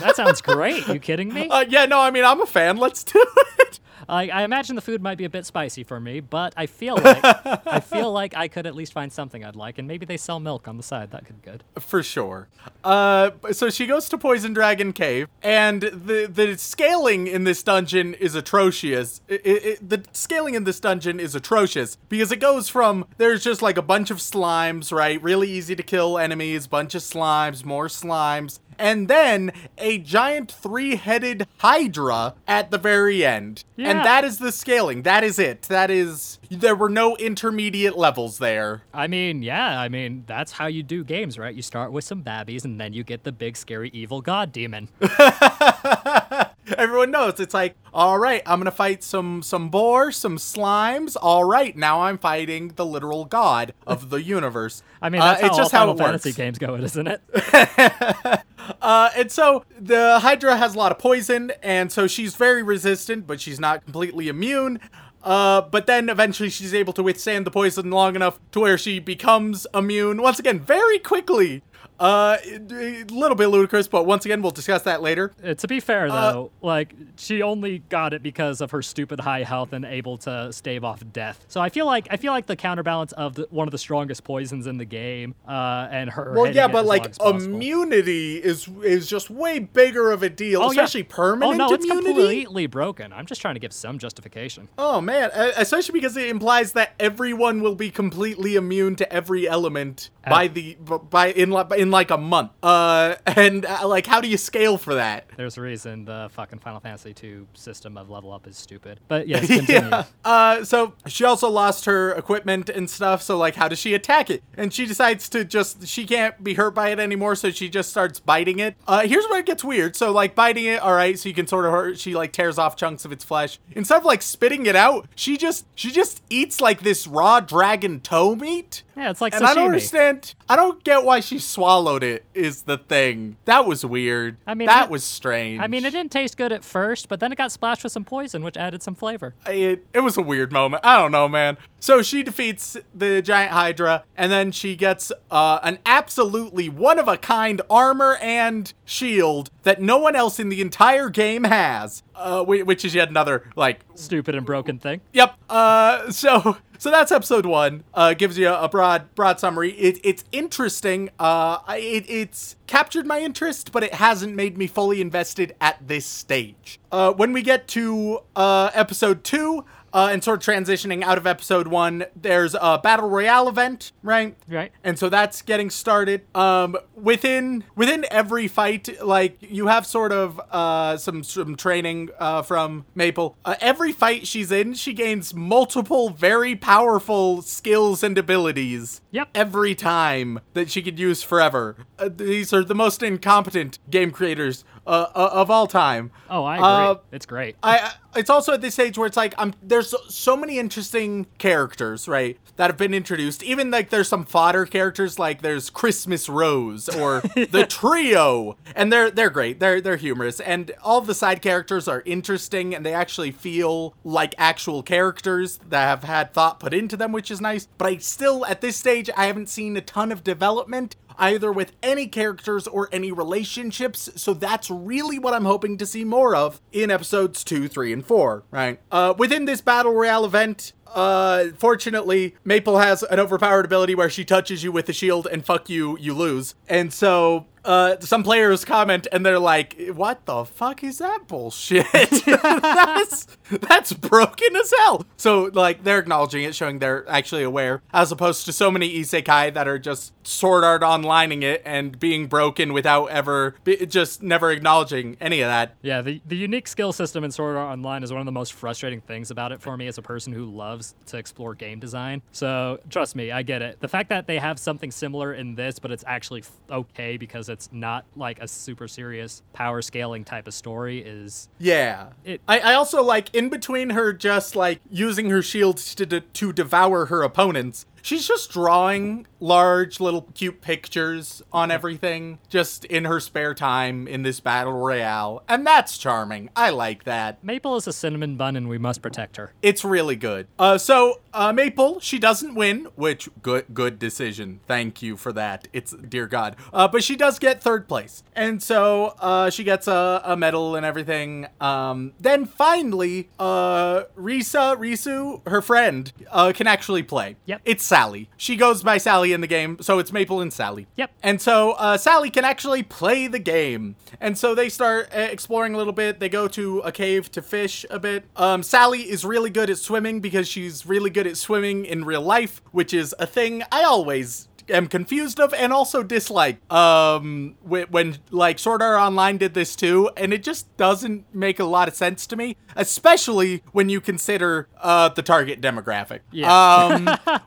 [0.00, 0.86] That sounds great.
[0.88, 1.48] You kidding me?
[1.50, 2.76] uh, yeah, no, I mean, I'm a fan.
[2.76, 3.24] Let's do
[3.58, 3.80] it.
[4.08, 6.96] I, I imagine the food might be a bit spicy for me, but I feel
[6.96, 7.20] like
[7.66, 10.40] I feel like I could at least find something I'd like, and maybe they sell
[10.40, 11.10] milk on the side.
[11.10, 11.64] That could be good.
[11.78, 12.48] For sure.
[12.82, 18.14] Uh, so she goes to Poison Dragon Cave, and the the scaling in this dungeon
[18.14, 19.20] is atrocious.
[19.28, 23.62] It, it, the scaling in this dungeon is atrocious because it goes from there's just
[23.62, 25.22] like a bunch of slimes, right?
[25.22, 31.46] Really easy to kill enemies, bunch of slimes, more slimes, and then a giant three-headed
[31.58, 33.64] hydra at the very end.
[33.76, 33.90] Yeah.
[33.90, 35.02] And that is the scaling.
[35.02, 35.62] That is it.
[35.62, 38.82] That is there were no intermediate levels there.
[38.92, 41.54] I mean, yeah, I mean that's how you do games, right?
[41.54, 44.88] You start with some babbies, and then you get the big scary evil god demon.
[46.78, 51.16] Everyone knows it's like, all right, I'm gonna fight some some boar, some slimes.
[51.20, 54.82] All right, now I'm fighting the literal god of the universe.
[55.02, 56.36] I mean, Uh, that's how it's just how it Fantasy works.
[56.36, 57.20] games go, isn't it?
[58.80, 63.26] Uh, and so the Hydra has a lot of poison, and so she's very resistant,
[63.26, 64.80] but she's not completely immune.
[65.22, 69.00] Uh, but then eventually she's able to withstand the poison long enough to where she
[69.00, 71.62] becomes immune once again very quickly.
[72.00, 75.32] Uh, a little bit ludicrous, but once again we'll discuss that later.
[75.44, 79.20] Uh, to be fair, Uh, though, like she only got it because of her stupid
[79.20, 81.44] high health and able to stave off death.
[81.48, 84.24] So I feel like I feel like the counterbalance of the, one of the strongest
[84.24, 86.32] poisons in the game, uh, and her.
[86.34, 87.54] Well, yeah, but like long as possible.
[87.54, 90.82] immunity is is just way bigger of a deal, Oh, yeah.
[90.82, 93.12] especially permanent Oh no, it's completely broken.
[93.12, 94.68] I'm just trying to give some justification.
[94.78, 99.46] Oh man, uh, especially because it implies that everyone will be completely immune to every
[99.48, 100.76] element by the
[101.10, 102.52] by in li- in like a month.
[102.62, 105.28] Uh, and uh, like, how do you scale for that?
[105.36, 109.00] There's a reason the fucking Final Fantasy II system of level up is stupid.
[109.08, 109.90] But yes, continue.
[109.90, 110.04] yeah.
[110.24, 113.22] Uh, so she also lost her equipment and stuff.
[113.22, 114.42] So like, how does she attack it?
[114.56, 117.90] And she decides to just she can't be hurt by it anymore, so she just
[117.90, 118.76] starts biting it.
[118.86, 119.96] Uh, here's where it gets weird.
[119.96, 121.18] So like biting it, all right.
[121.18, 121.98] So you can sort of hurt.
[121.98, 125.08] She like tears off chunks of its flesh instead of like spitting it out.
[125.14, 128.82] She just she just eats like this raw dragon toe meat.
[128.96, 130.34] Yeah, it's like And I don't understand.
[130.48, 132.24] I don't get why she swallowed it.
[132.34, 134.36] Is the thing that was weird.
[134.46, 135.60] I mean, that it- was strange.
[135.60, 138.04] I mean, it didn't taste good at first, but then it got splashed with some
[138.04, 139.34] poison, which added some flavor.
[139.46, 140.84] it, it was a weird moment.
[140.84, 141.56] I don't know, man.
[141.80, 147.08] So she defeats the giant Hydra, and then she gets uh, an absolutely one of
[147.08, 152.02] a kind armor and shield that no one else in the entire game has.
[152.14, 155.00] Uh, which is yet another like Stupid and broken thing.
[155.12, 155.34] Yep.
[155.50, 157.82] Uh, so so that's episode one.
[157.94, 159.70] Uh, gives you a broad broad summary.
[159.70, 161.08] It, it's interesting.
[161.18, 166.04] Uh, it, it's captured my interest, but it hasn't made me fully invested at this
[166.04, 166.78] stage.
[166.92, 169.64] Uh, when we get to uh, episode two.
[169.94, 174.36] Uh, and sort of transitioning out of episode one, there's a battle royale event, right?
[174.48, 174.72] Right.
[174.82, 180.40] and so that's getting started um within within every fight like you have sort of
[180.50, 186.10] uh some some training uh from maple uh, every fight she's in she gains multiple
[186.10, 189.28] very powerful skills and abilities Yep.
[189.34, 191.76] every time that she could use forever.
[192.00, 196.10] Uh, these are the most incompetent game creators uh, uh, of all time.
[196.28, 196.66] Oh, I agree.
[196.66, 197.56] Uh, it's great.
[197.62, 200.60] I, I- it's also at this stage where it's like I'm there's so, so many
[200.60, 203.42] interesting characters right that have been introduced.
[203.42, 208.56] Even like there's some fodder characters like there's Christmas Rose or the trio.
[208.76, 209.58] And they're they're great.
[209.58, 210.38] They're they're humorous.
[210.38, 215.84] And all the side characters are interesting and they actually feel like actual characters that
[215.84, 217.66] have had thought put into them which is nice.
[217.78, 221.72] But I still at this stage I haven't seen a ton of development either with
[221.82, 224.10] any characters or any relationships.
[224.16, 228.04] So that's really what I'm hoping to see more of in episodes two, three, and
[228.04, 228.80] four, right?
[228.90, 234.24] Uh, within this battle royale event, uh, fortunately, Maple has an overpowered ability where she
[234.24, 236.54] touches you with a shield and fuck you, you lose.
[236.68, 241.86] And so, uh, some players comment and they're like, what the fuck is that bullshit?
[242.26, 245.06] that's, that's broken as hell.
[245.16, 249.54] So, like, they're acknowledging it, showing they're actually aware, as opposed to so many isekai
[249.54, 253.54] that are just sword art onlining it and being broken without ever,
[253.88, 255.74] just never acknowledging any of that.
[255.82, 258.52] Yeah, the, the unique skill system in Sword Art Online is one of the most
[258.52, 260.73] frustrating things about it for me as a person who loves
[261.06, 262.22] to explore game design.
[262.32, 263.80] So, trust me, I get it.
[263.80, 267.68] The fact that they have something similar in this, but it's actually okay because it's
[267.72, 271.48] not like a super serious power scaling type of story is.
[271.58, 272.08] Yeah.
[272.24, 276.20] It- I, I also like in between her just like using her shields to de-
[276.20, 277.86] to devour her opponents.
[278.04, 284.22] She's just drawing large little cute pictures on everything just in her spare time in
[284.22, 285.42] this battle royale.
[285.48, 286.50] And that's charming.
[286.54, 287.42] I like that.
[287.42, 289.54] Maple is a cinnamon bun and we must protect her.
[289.62, 290.48] It's really good.
[290.58, 294.60] Uh, so uh, Maple, she doesn't win, which good good decision.
[294.66, 295.68] Thank you for that.
[295.72, 296.56] It's dear God.
[296.72, 300.76] Uh, but she does get third place, and so uh, she gets a, a medal
[300.76, 301.48] and everything.
[301.60, 307.36] Um, then finally, uh, Risa Risu, her friend, uh, can actually play.
[307.46, 307.62] Yep.
[307.64, 308.28] It's Sally.
[308.36, 310.88] She goes by Sally in the game, so it's Maple and Sally.
[310.96, 311.12] Yep.
[311.22, 313.94] And so uh, Sally can actually play the game.
[314.20, 316.18] And so they start uh, exploring a little bit.
[316.18, 318.24] They go to a cave to fish a bit.
[318.34, 322.22] Um, Sally is really good at swimming because she's really good at swimming in real
[322.22, 326.58] life, which is a thing I always am confused of and also dislike.
[326.72, 331.58] Um, when, when like Sword Art Online did this too, and it just doesn't make
[331.58, 336.20] a lot of sense to me, especially when you consider uh the target demographic.
[336.30, 336.52] Yeah.
[336.52, 337.04] Um,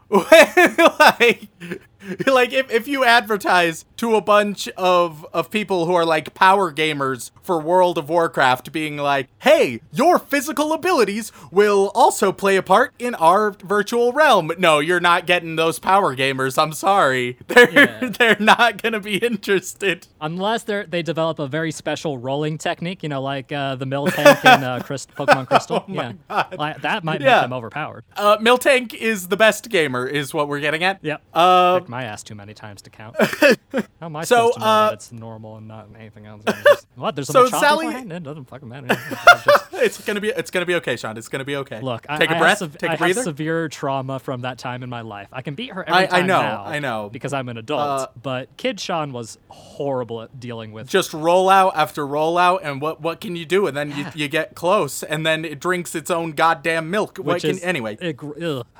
[0.99, 1.49] like,
[2.27, 6.71] like if, if you advertise to a bunch of of people who are like power
[6.71, 12.63] gamers for World of Warcraft being like, "Hey, your physical abilities will also play a
[12.63, 16.61] part in our virtual realm." No, you're not getting those power gamers.
[16.61, 17.37] I'm sorry.
[17.47, 18.09] They're Yeah.
[18.17, 20.07] they're not going to be interested.
[20.21, 24.43] Unless they they develop a very special rolling technique, you know, like uh, the Miltank
[24.57, 25.83] in uh, Christ- Pokemon Crystal.
[25.87, 26.13] yeah,
[26.57, 27.33] Like, that might Yeah.
[27.35, 28.03] make them overpowered.
[28.15, 30.99] Uh Miltank is the best gamer is what we're getting at.
[31.01, 31.21] Yep.
[31.33, 33.15] Uh, my ass too many times to count.
[33.19, 36.43] How am I So, supposed to know uh, that it's normal and not anything else?
[36.45, 37.15] Just- what?
[37.15, 37.87] There's a so Sally-?
[37.87, 38.87] It doesn't fucking matter.
[39.45, 41.17] Just- it's to be it's to be okay, Sean.
[41.17, 41.81] It's to be okay.
[41.81, 43.15] Look, I, take a I breath, Have take I a breather.
[43.15, 45.27] have severe trauma from that time in my life.
[45.31, 47.09] I can beat her every I- I know, now I know.
[47.11, 47.81] because I'm an adult.
[47.81, 50.87] Uh, but Kid Sean was horrible at dealing with.
[50.87, 54.11] just roll out after rollout, and what what can you do and then you, Yeah.
[54.15, 57.63] you get close and then it drinks its own goddamn milk what which can is
[57.63, 58.17] anyway it.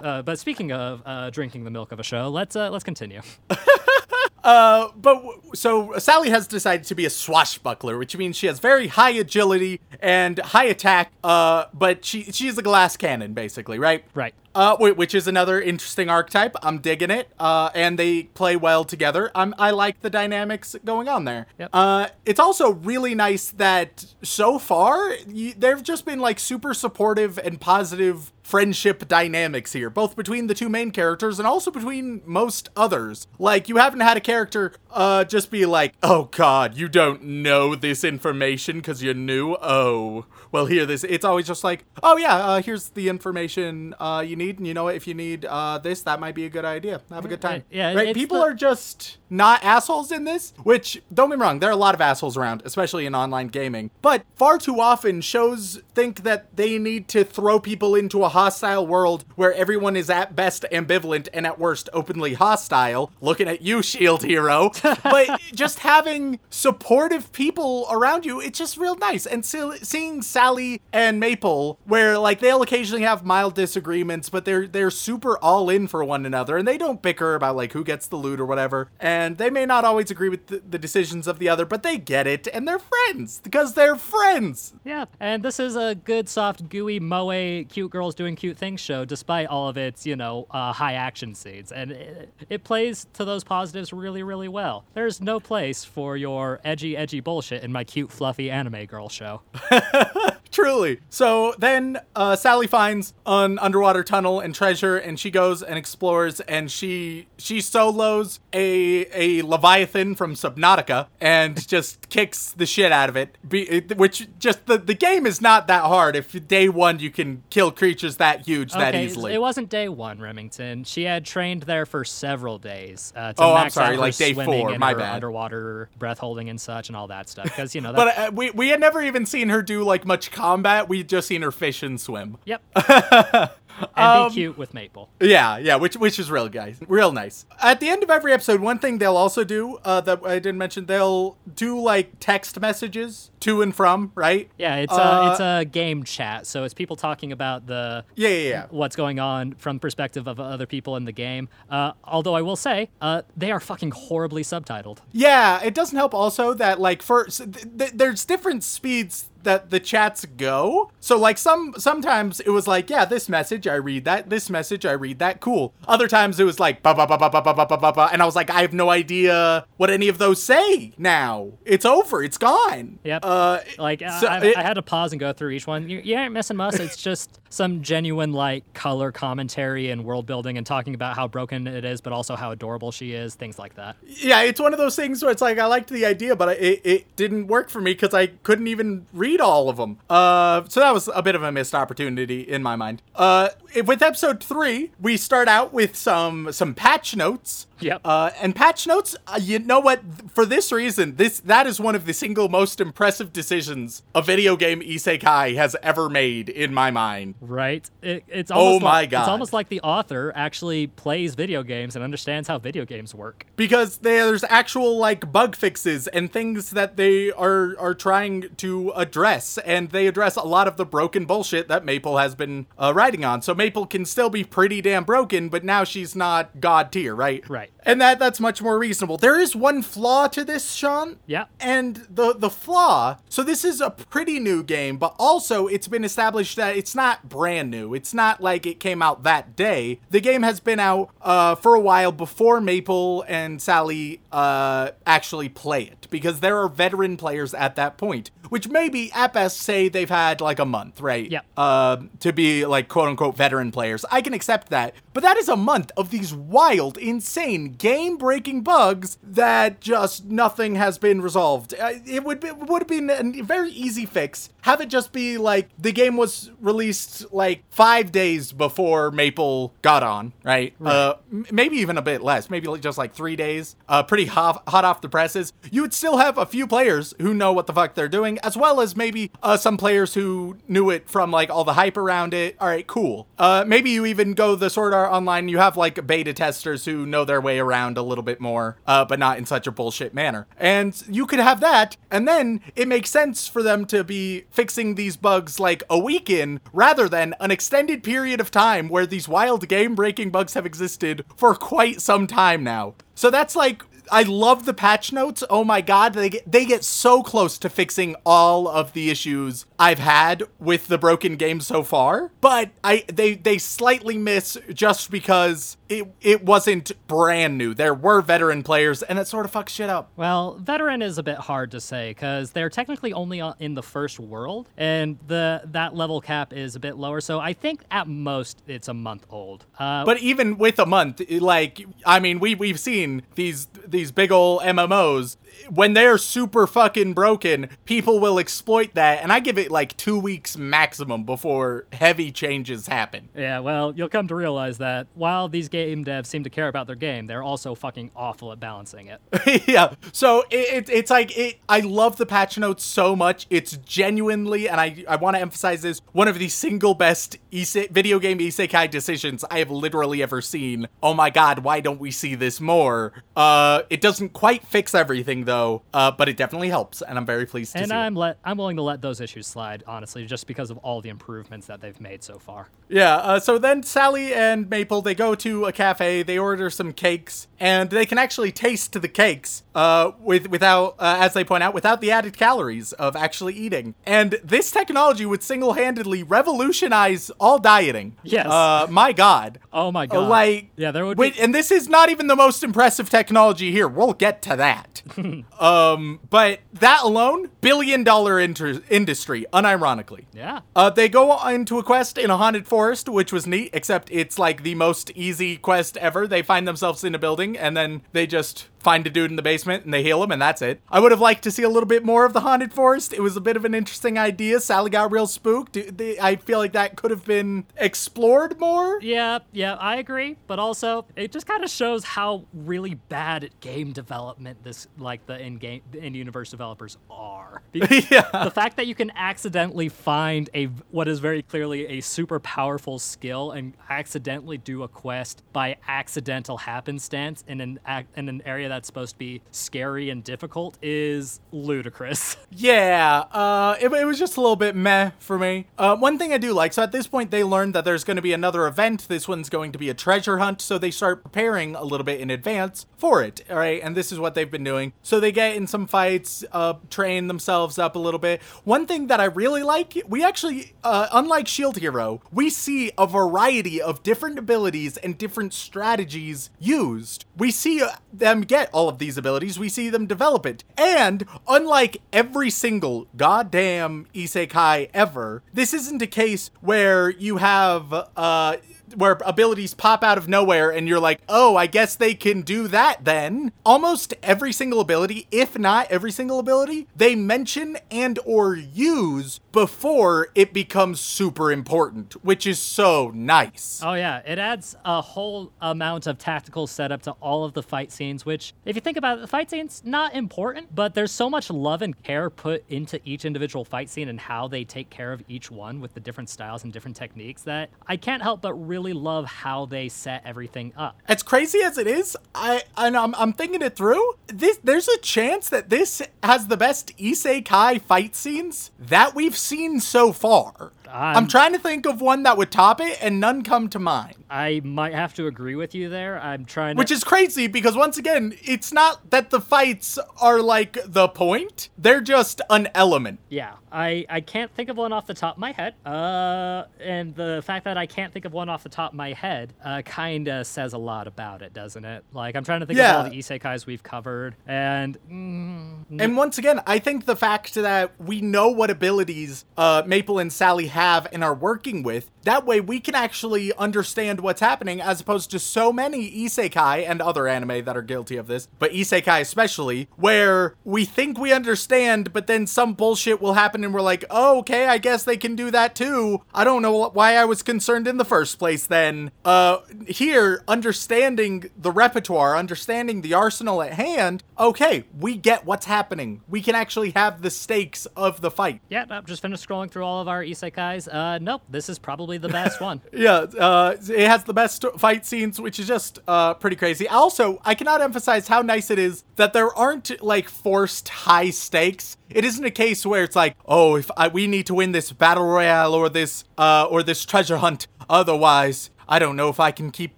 [0.01, 2.96] Uh, but speaking of uh, drinking the milk of a show, let's uh, let's continue.
[4.43, 5.21] uh but
[5.53, 9.79] so sally has decided to be a swashbuckler which means she has very high agility
[9.99, 14.33] and high attack uh but she she's a glass cannon basically right Right.
[14.55, 16.55] uh, which is another interesting archetype.
[16.63, 19.29] I'm digging it, uh, and they play well together.
[19.35, 21.45] I'm, I like the dynamics going on there.
[21.59, 21.69] Yep.
[21.73, 27.37] Uh, it's also really nice that so far y- they've just been like super supportive
[27.37, 32.69] and positive friendship dynamics here, both between the two main characters and also between most
[32.77, 33.27] others.
[33.37, 37.75] Like, you haven't had a character uh, just be like, oh god, you don't know
[37.75, 39.57] this information because you're new?
[39.61, 41.03] Oh, well, here, this.
[41.03, 44.73] It's always just like, oh yeah, uh, here's the information uh, you need, and you
[44.73, 44.95] know what?
[44.95, 47.01] If you need uh, this, that might be a good idea.
[47.09, 47.65] Have a good time.
[47.69, 48.15] Yeah, right.
[48.15, 50.53] People the- are just not assholes in this.
[50.63, 53.47] Which don't get me wrong, there are a lot of assholes around, especially in online
[53.47, 53.91] gaming.
[54.01, 58.85] But far too often, shows think that they need to throw people into a hostile
[58.85, 63.11] world where everyone is at best ambivalent and at worst openly hostile.
[63.21, 64.71] Looking at you, Shield Hero.
[65.03, 69.25] but just having supportive people around you, it's just real nice.
[69.25, 74.67] And so, seeing Sally and Maple, where like they'll occasionally have mild disagreements, but they're
[74.67, 78.07] they're super all in for one another, and they don't bicker about like who gets
[78.07, 78.89] the loot or whatever.
[78.99, 81.97] And they may not always agree with the, the decisions of the other, but they
[81.97, 84.73] get it, and they're friends because they're friends.
[84.83, 89.05] Yeah, and this is a good, soft, gooey, moe, cute girls doing cute things show,
[89.05, 91.71] despite all of its, you know, uh, high action scenes.
[91.71, 94.85] And it, it plays to those positives really, really well.
[94.93, 99.41] There's no place for your edgy, edgy bullshit in my cute, fluffy anime girl show.
[100.51, 100.99] Truly.
[101.09, 106.39] So then uh, Sally finds an underwater tunnel and treasure, and she goes and explores,
[106.41, 113.09] and she she solos a a leviathan from Subnautica and just kicks the shit out
[113.09, 113.37] of it.
[113.47, 116.15] Be, it- which just the the game is not that hard.
[116.15, 119.33] If day one you can kill creatures that huge that easily.
[119.33, 120.83] it wasn't day one, Remington.
[120.83, 124.77] She had trained there for several days uh, to Oh, I'm sorry, like day four,
[124.77, 125.15] my bad.
[125.15, 127.45] underwater breath holding and such and all that stuff.
[127.45, 130.05] Because you know, that's, but uh, we we had never even seen her do like
[130.05, 130.87] much combat.
[130.89, 132.37] We just seen her fish and swim.
[132.45, 132.61] yep.
[133.79, 135.09] and Um, be cute with Maple.
[135.19, 137.45] Yeah, yeah, which which is real guys, real nice.
[137.61, 140.57] At the end of every episode, one thing they'll also do uh, that I didn't
[140.57, 144.49] mention, they'll do like text messages to and from, right?
[144.57, 148.29] Yeah, it's Uh, a it's a game chat, so it's people talking about the Yeah,
[148.29, 148.65] yeah, yeah.
[148.69, 151.49] what's going on from perspective of other people in the game.
[151.69, 154.99] Uh, although I will say, uh, they are fucking horribly subtitled.
[155.11, 159.79] Yeah, it doesn't help also that like for th- th- there's different speeds that the
[159.79, 160.91] chats go.
[160.99, 164.85] So like some sometimes it was like, yeah, this message I read that, this message
[164.85, 165.73] I read that, cool.
[165.87, 168.21] Other times it was like ba ba ba ba ba ba ba ba ba and
[168.21, 171.51] I was like, I have no idea what any of those say now.
[171.65, 172.23] It's over.
[172.23, 172.99] It's gone.
[173.03, 173.21] Yep.
[173.23, 175.89] Uh Like I, so I, it- I had to pause and go through each one.
[175.89, 176.75] You, you ain't missing much.
[176.79, 181.67] It's just some genuine like color commentary and world building and talking about how broken
[181.67, 183.35] it is, but also how adorable she is.
[183.35, 183.95] Things like that.
[184.05, 186.81] yeah, it's one of those things where it's like I liked the idea, but it,
[186.83, 189.97] it didn't work for me because I couldn't even read all of them.
[190.09, 193.01] Uh, so that was a bit of a missed opportunity in my mind.
[193.15, 193.49] Uh,
[193.85, 197.67] with episode three, we start out with some some patch notes.
[197.79, 198.01] Yep.
[198.03, 200.01] Uh, and patch notes, uh, you know what?
[200.31, 204.55] For this reason, this that is one of the single most impressive decisions a video
[204.55, 207.35] game isekai has ever made in my mind.
[207.39, 207.87] Right?
[208.01, 209.19] It, it's almost Oh my like, God.
[209.21, 213.45] It's almost like the author actually plays video games and understands how video games work.
[213.55, 219.59] because there's actual like bug fixes and things that they are are trying to address
[219.59, 223.23] and they address a lot of the broken bullshit that Maple has been uh, writing
[223.23, 223.43] on.
[223.43, 227.47] So Maple can still be pretty damn broken, but now she's not god tier, right?
[227.49, 227.71] Right.
[227.83, 229.17] And that that's much more reasonable.
[229.17, 231.17] There is one flaw to this, Sean.
[231.25, 231.45] Yeah.
[231.59, 236.03] And the the flaw, so this is a pretty new game, but also it's been
[236.03, 237.93] established that it's not brand new.
[237.93, 239.99] It's not like it came out that day.
[240.09, 245.49] The game has been out uh, for a while before Maple and Sally uh, actually
[245.49, 249.89] play it because there are veteran players at that point, which maybe at best say
[249.89, 251.29] they've had like a month, right?
[251.29, 251.41] Yeah.
[251.55, 254.05] Uh, to be like quote unquote veteran players.
[254.11, 254.93] I can accept that.
[255.13, 260.75] But that is a month of these wild, insane, game breaking bugs that just nothing
[260.75, 261.73] has been resolved.
[261.73, 264.49] Uh, it would be, would have been a very easy fix.
[264.61, 270.03] Have it just be like the game was released like five days before Maple got
[270.03, 270.73] on, right?
[270.83, 273.75] Uh, m- maybe even a bit less, maybe just like three days.
[273.89, 275.51] Uh, pretty hot, hot off the presses.
[275.71, 278.57] You would still have a few players who know what the fuck they're doing, as
[278.57, 282.33] well as maybe uh, some players who knew it from like all the hype around
[282.33, 282.55] it.
[282.59, 283.27] All right, cool.
[283.37, 285.49] Uh, maybe you even go the Sword Art Online.
[285.49, 289.05] You have like beta testers who know their way around a little bit more, uh,
[289.05, 290.47] but not in such a bullshit manner.
[290.57, 294.95] And you could have that, and then it makes sense for them to be fixing
[294.95, 299.27] these bugs like a week in rather than an extended period of time where these
[299.27, 302.95] wild game breaking bugs have existed for quite some time now.
[303.15, 305.43] So that's like I love the patch notes.
[305.49, 309.65] Oh my god, they get they get so close to fixing all of the issues
[309.79, 312.31] I've had with the broken game so far.
[312.41, 317.73] But I they they slightly miss just because it it wasn't brand new.
[317.73, 320.11] There were veteran players, and that sort of fucks shit up.
[320.15, 324.19] Well, veteran is a bit hard to say because they're technically only in the first
[324.19, 327.21] world, and the that level cap is a bit lower.
[327.21, 329.65] So I think at most it's a month old.
[329.79, 334.31] Uh, But even with a month, like I mean, we we've seen these these big
[334.31, 335.37] ol' MMOs
[335.69, 340.19] when they're super fucking broken, people will exploit that, and I give it like two
[340.19, 343.29] weeks maximum before heavy changes happen.
[343.35, 346.87] yeah, well, you'll come to realize that while these game devs seem to care about
[346.87, 349.21] their game, they're also fucking awful at balancing it.
[349.67, 349.93] yeah.
[350.11, 351.59] So it, it, it's like it.
[351.67, 353.47] I love the patch notes so much.
[353.49, 357.87] It's genuinely, and I I want to emphasize this, one of the single best ise-
[357.91, 360.87] video game isekai decisions I have literally ever seen.
[361.01, 363.13] Oh my god, why don't we see this more?
[363.35, 367.45] Uh, it doesn't quite fix everything though, uh, but it definitely helps, and I'm very
[367.45, 367.95] pleased to And see.
[367.95, 371.09] I'm let I'm willing to let those issues slide, honestly, just because of all the
[371.09, 372.69] improvements that they've made so far.
[372.89, 376.93] Yeah, uh, so then Sally and Maple they go to a cafe, they order some
[376.93, 381.63] cakes, and they can actually taste the cakes uh, with without, uh, as they point
[381.63, 383.95] out, without the added calories of actually eating.
[384.05, 388.15] And this technology would single-handedly revolutionize all dieting.
[388.23, 388.47] Yes.
[388.47, 389.59] Uh, my God.
[389.71, 390.27] Oh my god.
[390.29, 391.41] Like, yeah, there would wait, be.
[391.41, 393.87] and this is not even the most impressive technology here.
[393.87, 395.01] We'll get to that.
[395.59, 400.25] um, but that alone, billion dollar inter- industry, unironically.
[400.33, 400.61] Yeah.
[400.75, 404.37] Uh, they go into a quest in a haunted forest, which was neat, except it's
[404.37, 406.27] like the most easy quest ever.
[406.27, 409.41] They find themselves in a building and then they just find a dude in the
[409.41, 410.81] basement and they heal him and that's it.
[410.89, 413.13] I would have liked to see a little bit more of the haunted forest.
[413.13, 414.59] It was a bit of an interesting idea.
[414.59, 415.77] Sally got real spooked.
[416.21, 418.99] I feel like that could have been explored more.
[419.01, 420.37] Yeah, yeah, I agree.
[420.47, 425.25] But also, it just kind of shows how really bad at game development this, like
[425.25, 427.61] the in-game, the in-universe developers are.
[427.71, 428.29] Be- Yeah.
[428.43, 432.99] The fact that you can accidentally find a what is very clearly a super powerful
[432.99, 437.79] skill and accidentally do a quest by accidental happenstance in an
[438.15, 442.37] in an area that's supposed to be scary and difficult is ludicrous.
[442.49, 445.67] Yeah, uh, it, it was just a little bit meh for me.
[445.77, 448.15] Uh, one thing I do like, so at this point they learned that there's going
[448.15, 449.07] to be another event.
[449.07, 452.19] This one's going to be a treasure hunt, so they start preparing a little bit
[452.19, 453.43] in advance for it.
[453.49, 454.93] All right, and this is what they've been doing.
[455.03, 458.41] So they get in some fights, uh, train themselves up a little bit.
[458.63, 463.05] One thing that I really like, we actually, uh, unlike Shield Hero, we see a
[463.05, 467.25] variety of different abilities and different strategies used.
[467.37, 469.59] We see uh, them get all of these abilities.
[469.59, 476.07] We see them develop it, and unlike every single goddamn isekai ever, this isn't a
[476.07, 478.57] case where you have uh
[478.97, 482.67] where abilities pop out of nowhere and you're like, "Oh, I guess they can do
[482.67, 488.55] that then." Almost every single ability, if not every single ability, they mention and or
[488.55, 493.81] use before it becomes super important, which is so nice.
[493.83, 497.91] Oh yeah, it adds a whole amount of tactical setup to all of the fight
[497.91, 501.29] scenes, which if you think about it, the fight scenes not important, but there's so
[501.29, 505.13] much love and care put into each individual fight scene and how they take care
[505.13, 508.53] of each one with the different styles and different techniques that I can't help but
[508.53, 511.01] really love how they set everything up.
[511.07, 514.15] As crazy as it is, I and I'm, I'm thinking it through.
[514.27, 519.79] This there's a chance that this has the best isekai fight scenes that we've seen
[519.79, 520.71] so far.
[520.91, 523.79] I'm, I'm- trying to think of one that would top it, and none come to
[523.79, 524.15] mind.
[524.29, 526.19] I might have to agree with you there.
[526.19, 530.41] I'm trying to Which is crazy because once again, it's not that the fights are
[530.41, 533.19] like the point; they're just an element.
[533.29, 535.75] Yeah, I, I can't think of one off the top of my head.
[535.85, 539.13] Uh, and the fact that I can't think of one off the top of my
[539.13, 542.03] head, uh, kind of says a lot about it, doesn't it?
[542.11, 546.37] Like I'm trying to think of all the isekais we've covered, and mm, And once
[546.37, 551.07] again, I think the fact that we know what abilities uh, Maple and Sally have
[551.11, 555.39] and are working with, that way we can actually understand what's happening as opposed to
[555.39, 560.55] so many isekai and other anime that are guilty of this, but isekai especially, where
[560.63, 564.67] we think we understand, but then some bullshit will happen and we're like, oh, okay,
[564.67, 566.21] I guess they can do that too.
[566.33, 569.11] I don't know why I was concerned in the first place then.
[569.23, 576.21] Uh, here, understanding the repertoire, understanding the arsenal at hand, okay, we get what's happening.
[576.27, 578.61] We can actually have the stakes of the fight.
[578.69, 580.93] yeah, I'm just finished scrolling through all of our isekais.
[580.93, 582.81] Uh, nope, this is probably the best one.
[582.93, 586.87] Yeah, uh, it has the best fight scenes, which is just uh, pretty crazy.
[586.87, 591.95] Also, I cannot emphasize how nice it is that there aren't like forced high stakes.
[592.09, 594.91] It isn't a case where it's like, oh, if I, we need to win this
[594.91, 598.69] battle royale or this uh, or this treasure hunt, otherwise.
[598.89, 599.97] I don't know if I can keep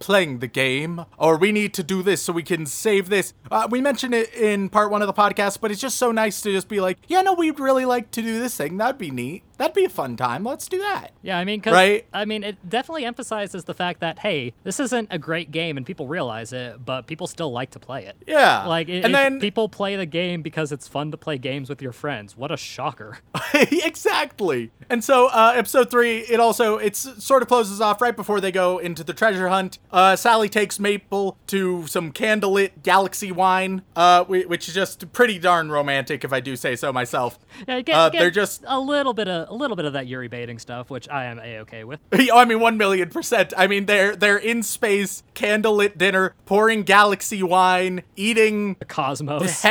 [0.00, 3.34] playing the game, or we need to do this so we can save this.
[3.48, 6.40] Uh, we mentioned it in part one of the podcast, but it's just so nice
[6.40, 8.78] to just be like, yeah, no, we'd really like to do this thing.
[8.78, 9.44] That'd be neat.
[9.60, 10.42] That'd be a fun time.
[10.42, 11.12] Let's do that.
[11.20, 12.06] Yeah, I mean, cause, Right?
[12.14, 15.84] I mean, it definitely emphasizes the fact that hey, this isn't a great game, and
[15.84, 18.16] people realize it, but people still like to play it.
[18.26, 18.64] Yeah.
[18.64, 21.82] Like, it, and then people play the game because it's fun to play games with
[21.82, 22.38] your friends.
[22.38, 23.18] What a shocker!
[23.54, 24.70] exactly.
[24.88, 28.50] And so uh, episode three, it also it sort of closes off right before they
[28.50, 29.78] go into the treasure hunt.
[29.90, 35.70] Uh, Sally takes Maple to some candlelit galaxy wine, uh, which is just pretty darn
[35.70, 37.38] romantic, if I do say so myself.
[37.68, 40.06] Yeah, get, Uh, get they're just a little bit of a little bit of that
[40.06, 42.00] Yuri baiting stuff, which I am a okay with.
[42.12, 43.52] I mean, one million percent.
[43.56, 49.62] I mean, they're they're in space, candlelit dinner, pouring galaxy wine, eating The Cosmos.
[49.62, 49.70] he-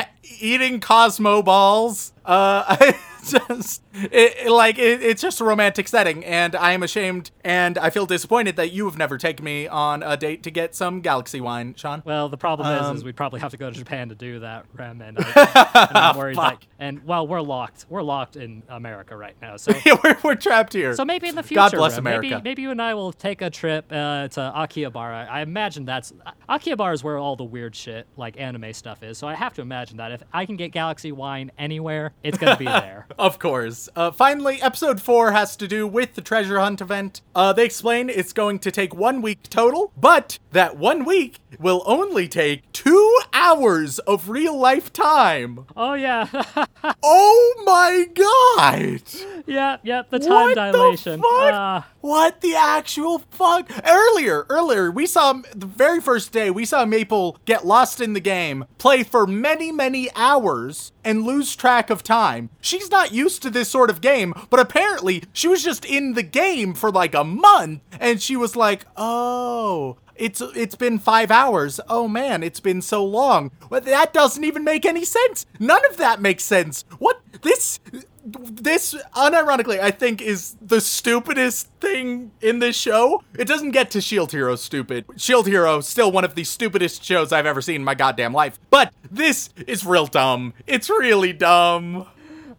[0.53, 2.13] eating Cosmo balls.
[2.25, 6.83] Uh, I just it, it- like it, it's just a romantic setting, and I am
[6.83, 10.51] ashamed and I feel disappointed that you have never taken me on a date to
[10.51, 12.01] get some galaxy wine, Sean.
[12.05, 14.39] Well, the problem is, Um, is we'd probably have to go to Japan to do
[14.39, 16.37] that, Rem, and, I, and I'm worried.
[16.37, 17.85] That, and well, we're locked.
[17.89, 19.57] We're locked in America right now.
[19.57, 19.73] So,
[20.03, 20.93] we're, we're trapped here.
[20.95, 22.29] so maybe in the future, God bless Rem, America.
[22.29, 25.29] Maybe, maybe you and I will take a trip uh, to Akihabara.
[25.29, 26.13] I imagine that's
[26.47, 29.17] Akihabara is where all the weird shit, like anime stuff, is.
[29.17, 32.57] So I have to imagine that if I can get Galaxy Wine anywhere, it's gonna
[32.57, 33.07] be there.
[33.17, 33.88] Of course.
[33.95, 37.21] Uh, finally, episode four has to do with the treasure hunt event.
[37.35, 41.83] Uh, they explain it's going to take one week total, but that one week will
[41.85, 45.65] only take two hours of real life time.
[45.75, 46.27] Oh yeah,
[47.03, 49.01] Oh my god!
[49.45, 50.03] yeah, yeah.
[50.09, 51.19] The time what dilation.
[51.19, 51.53] The fuck?
[51.53, 53.69] Uh, what the actual fuck?
[53.85, 58.19] Earlier, earlier, we saw the very first day, we saw Maple get lost in the
[58.19, 62.49] game, play for many, many hours, and lose track of time.
[62.61, 66.23] She's not used to this sort of game, but apparently she was just in the
[66.23, 69.97] game for like a month, and she was like, oh.
[70.19, 71.79] It's it's been five hours.
[71.87, 73.51] Oh man, it's been so long.
[73.69, 75.45] Well, that doesn't even make any sense.
[75.59, 76.83] None of that makes sense.
[76.99, 77.79] What this
[78.25, 83.23] this unironically I think is the stupidest thing in this show.
[83.37, 85.05] It doesn't get to Shield Hero stupid.
[85.15, 88.59] Shield Hero still one of the stupidest shows I've ever seen in my goddamn life.
[88.69, 90.53] But this is real dumb.
[90.67, 92.07] It's really dumb.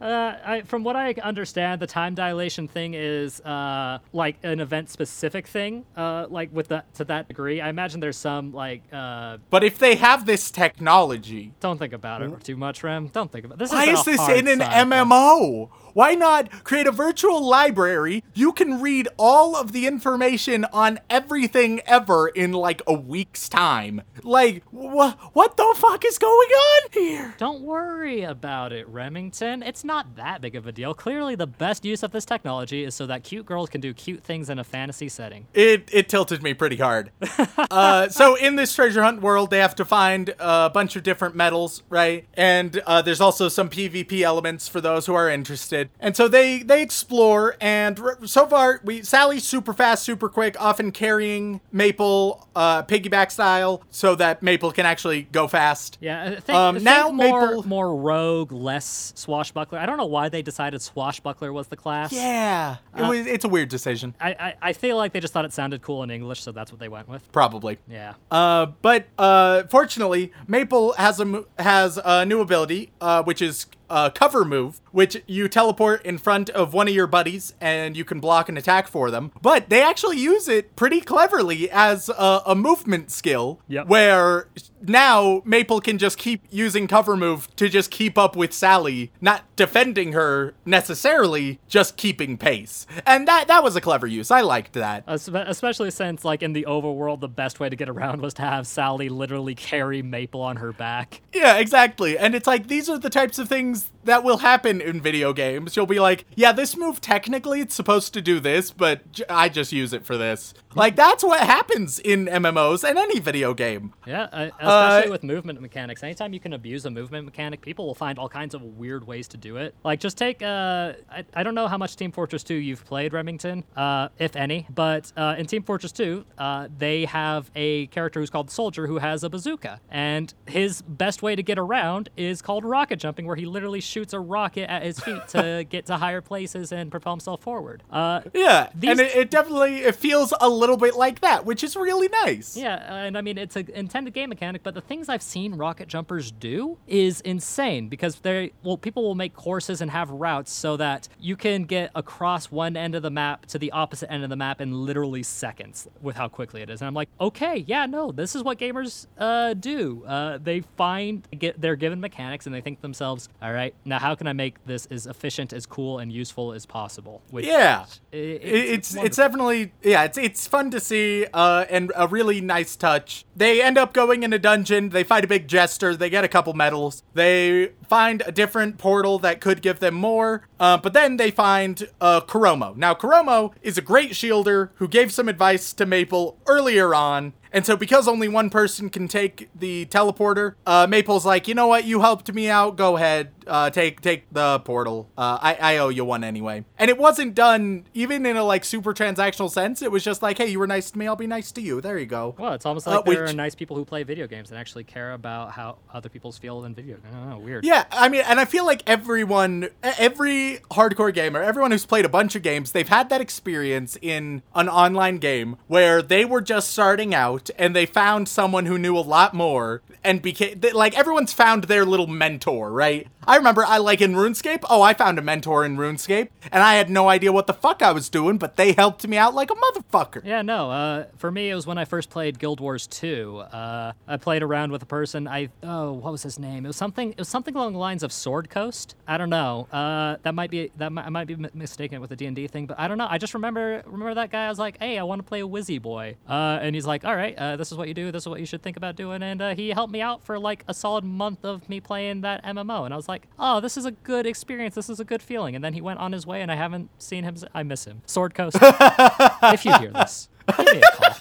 [0.00, 5.46] Uh, I, from what I understand, the time dilation thing is uh, like an event-specific
[5.46, 7.60] thing, uh, like with the to that degree.
[7.60, 12.22] I imagine there's some like uh, But if they have this technology, don't think about
[12.22, 13.08] it too much, Rem.
[13.08, 13.72] Don't think about this.
[13.72, 14.60] why isn't is this in an.
[14.60, 15.68] MMO?
[15.92, 18.22] Why not create a virtual library?
[18.34, 24.02] You can read all of the information on everything ever in like a week's time.
[24.22, 27.34] Like, wh- what the fuck is going on here?
[27.38, 29.62] Don't worry about it, Remington.
[29.62, 30.94] It's not that big of a deal.
[30.94, 34.22] Clearly, the best use of this technology is so that cute girls can do cute
[34.22, 35.46] things in a fantasy setting.
[35.54, 37.10] It it tilted me pretty hard.
[37.70, 41.34] uh, so in this treasure hunt world, they have to find a bunch of different
[41.34, 42.26] metals, right?
[42.34, 45.79] And uh, there's also some PvP elements for those who are interested.
[46.00, 50.56] And so they they explore, and r- so far we Sally's super fast, super quick,
[50.60, 55.96] often carrying Maple uh, piggyback style, so that Maple can actually go fast.
[56.00, 59.78] Yeah, think, Um, think now more Maple- more rogue, less swashbuckler.
[59.78, 62.12] I don't know why they decided swashbuckler was the class.
[62.12, 65.44] Yeah, it was, it's a weird decision, I, I I feel like they just thought
[65.44, 67.30] it sounded cool in English, so that's what they went with.
[67.32, 67.78] probably.
[67.88, 68.14] Yeah.
[68.30, 74.10] Uh, but uh, fortunately, Maple has a has a new ability, uh, which is a
[74.10, 78.20] cover move, which you teleport in front of one of your buddies and you can
[78.20, 79.32] block an attack for them.
[79.42, 83.88] But they actually use it pretty cleverly as a, a movement skill, Yep.
[83.88, 84.48] where
[84.82, 89.44] now Maple can just keep using cover move to just keep up with Sally, not
[89.56, 92.86] defending her necessarily, just keeping pace.
[93.04, 94.30] And that that was a clever use.
[94.30, 95.04] I liked that.
[95.06, 98.66] Especially since, like, in the overworld, the best way to get around was to have
[98.66, 101.20] Sally literally carry Maple on her back.
[101.34, 102.16] Yeah, exactly.
[102.18, 105.76] And it's like these are the types of things that will happen in video games.
[105.76, 109.48] You'll be like, yeah, this move technically it's supposed to do this, but j- I
[109.48, 110.54] just use it for this.
[110.74, 113.92] Like that's what happens in MMOs and any video game.
[114.06, 116.02] Yeah, uh, especially Uh, with movement mechanics.
[116.02, 119.28] Anytime you can abuse a movement mechanic, people will find all kinds of weird ways
[119.28, 119.74] to do it.
[119.84, 123.12] Like, just take, uh, I, I don't know how much Team Fortress 2 you've played,
[123.12, 128.20] Remington, uh, if any, but uh, in Team Fortress 2, uh, they have a character
[128.20, 129.80] who's called the Soldier who has a bazooka.
[129.90, 134.12] And his best way to get around is called rocket jumping, where he literally shoots
[134.12, 137.84] a rocket at his feet to get to higher places and propel himself forward.
[137.88, 141.76] Uh, Yeah, and it, it definitely it feels a little bit like that, which is
[141.76, 142.56] really nice.
[142.56, 145.86] Yeah, and I mean it's an intended game mechanic, but the things I've seen rocket
[145.86, 150.76] jumpers do is insane because they well people will make courses and have routes so
[150.78, 154.30] that you can get across one end of the map to the opposite end of
[154.30, 156.80] the map in literally seconds with how quickly it is.
[156.80, 160.02] And I'm like, okay, yeah, no, this is what gamers uh, do.
[160.06, 163.98] Uh, they find get they're given mechanics and they think to themselves, all right, now
[163.98, 167.22] how can I make this as efficient, as cool, and useful as possible?
[167.30, 167.84] Which Yeah.
[168.12, 172.40] It- it's it's it's definitely yeah it's it's fun to see uh and a really
[172.40, 173.24] nice touch.
[173.36, 174.90] They end up going in a dungeon.
[174.90, 175.94] They fight a big jester.
[175.96, 177.02] They get a couple medals.
[177.14, 181.88] They find a different portal that could give them more uh, but then they find
[182.00, 182.76] uh Kuromo.
[182.76, 187.64] Now Kuromo is a great shielder who gave some advice to Maple earlier on and
[187.66, 191.84] so because only one person can take the teleporter, uh, Maple's like, you know what,
[191.84, 195.08] you helped me out, go ahead, uh, take take the portal.
[195.18, 196.64] Uh, I, I owe you one anyway.
[196.78, 199.82] And it wasn't done even in a like super transactional sense.
[199.82, 201.80] It was just like, hey, you were nice to me, I'll be nice to you.
[201.80, 202.34] There you go.
[202.38, 204.58] Well, it's almost Uh, like there which- are nice people who play video games and
[204.58, 206.96] actually care about how other people's feel in video.
[207.08, 207.64] I don't know, weird.
[207.64, 212.08] Yeah, I mean, and I feel like everyone, every hardcore gamer, everyone who's played a
[212.08, 216.70] bunch of games, they've had that experience in an online game where they were just
[216.70, 220.96] starting out and they found someone who knew a lot more and became they- like
[220.98, 223.06] everyone's found their little mentor, right?
[223.26, 226.74] I remember I like in RuneScape, oh, I found a mentor in RuneScape and I
[226.74, 229.50] had no idea what the fuck I was doing, but they helped me out like
[229.50, 230.24] a motherfucker.
[230.24, 230.70] Yeah, no.
[230.70, 233.38] Uh, for me, it was when I first played Guild Wars 2.
[233.52, 235.28] Uh, I played around with a person.
[235.28, 236.64] I oh, what was his name?
[236.64, 237.10] It was something.
[237.12, 238.94] It was something along the lines of Sword Coast.
[239.06, 239.68] I don't know.
[239.70, 240.90] Uh, that might be that.
[240.90, 242.88] Might, I might be mi- mistaken it with a D and D thing, but I
[242.88, 243.06] don't know.
[243.08, 244.46] I just remember remember that guy.
[244.46, 246.16] I was like, hey, I want to play a Wizzy Boy.
[246.28, 248.10] Uh, and he's like, all right, uh, this is what you do.
[248.12, 249.22] This is what you should think about doing.
[249.22, 252.44] And uh, he helped me out for like a solid month of me playing that
[252.44, 252.84] MMO.
[252.84, 254.74] And I was like, oh, this is a good experience.
[254.74, 255.54] This is a good feeling.
[255.54, 257.36] And then he went on his way, and I haven't seen him.
[257.54, 258.02] I miss him.
[258.06, 258.56] Sword Coast.
[258.62, 261.16] if you hear this, give me a call.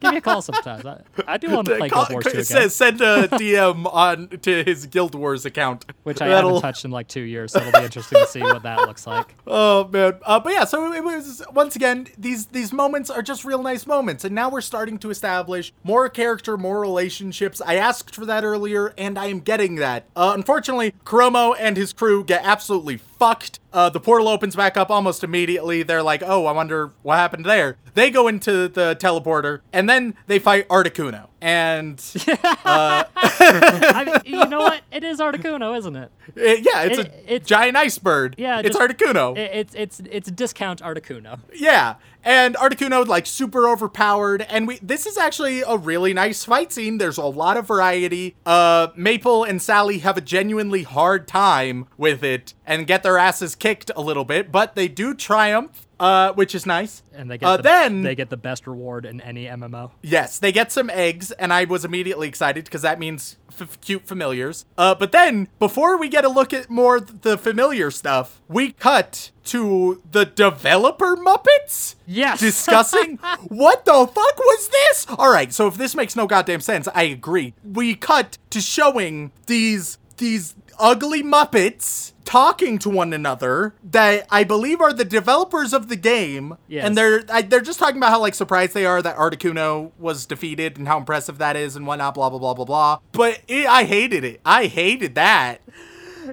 [0.00, 0.84] Give me a call sometimes.
[0.86, 3.92] I, I do want to play Call- Guild Wars 2 again, says- send a DM
[3.92, 5.84] on to his Guild Wars account.
[6.04, 8.40] which I That'll- haven't touched in like two years, so it'll be interesting to see
[8.40, 9.34] what that looks like.
[9.52, 10.64] Oh man, uh, but yeah.
[10.64, 14.48] So it was once again these these moments are just real nice moments, and now
[14.48, 17.60] we're starting to establish more character, more relationships.
[17.64, 20.04] I asked for that earlier, and I am getting that.
[20.14, 23.58] Uh, unfortunately, Kuromo and his crew get absolutely fucked.
[23.72, 25.82] Uh, the portal opens back up almost immediately.
[25.82, 30.14] They're like, "Oh, I wonder what happened there." They go into the teleporter, and then
[30.26, 31.28] they fight Articuno.
[31.42, 31.98] And
[32.64, 34.82] I mean, you know what?
[34.92, 36.10] It is Articuno, isn't it?
[36.36, 38.34] uh, yeah, it's It- a it's- giant ice bird.
[38.38, 39.36] Yeah, it's just- Articuno.
[39.36, 41.40] It, it's it's it's discount Articuno.
[41.54, 41.94] Yeah,
[42.24, 46.98] and Articuno like super overpowered, and we this is actually a really nice fight scene.
[46.98, 48.36] There's a lot of variety.
[48.44, 53.54] Uh, Maple and Sally have a genuinely hard time with it and get their asses
[53.54, 57.02] kicked a little bit, but they do triumph, uh, which is nice.
[57.14, 59.92] And they get uh, the, then they get the best reward in any MMO.
[60.02, 64.06] Yes, they get some eggs, and I was immediately excited because that means f- cute
[64.06, 64.64] familiars.
[64.76, 68.72] Uh, but then, before we get a look at more th- the familiar stuff, we
[68.72, 72.40] cut to the developer Muppets Yes.
[72.50, 73.16] discussing
[73.48, 75.06] what the fuck was this?
[75.18, 77.54] All right, so if this makes no goddamn sense, I agree.
[77.64, 84.80] We cut to showing these these ugly Muppets talking to one another that I believe
[84.80, 86.84] are the developers of the game, Yes.
[86.86, 90.26] and they're I, they're just talking about how like surprised they are that Articuno was
[90.26, 92.98] defeated and how impressive that is and whatnot, blah blah blah blah blah.
[93.12, 94.40] But it, I hated it.
[94.44, 95.60] I hated that.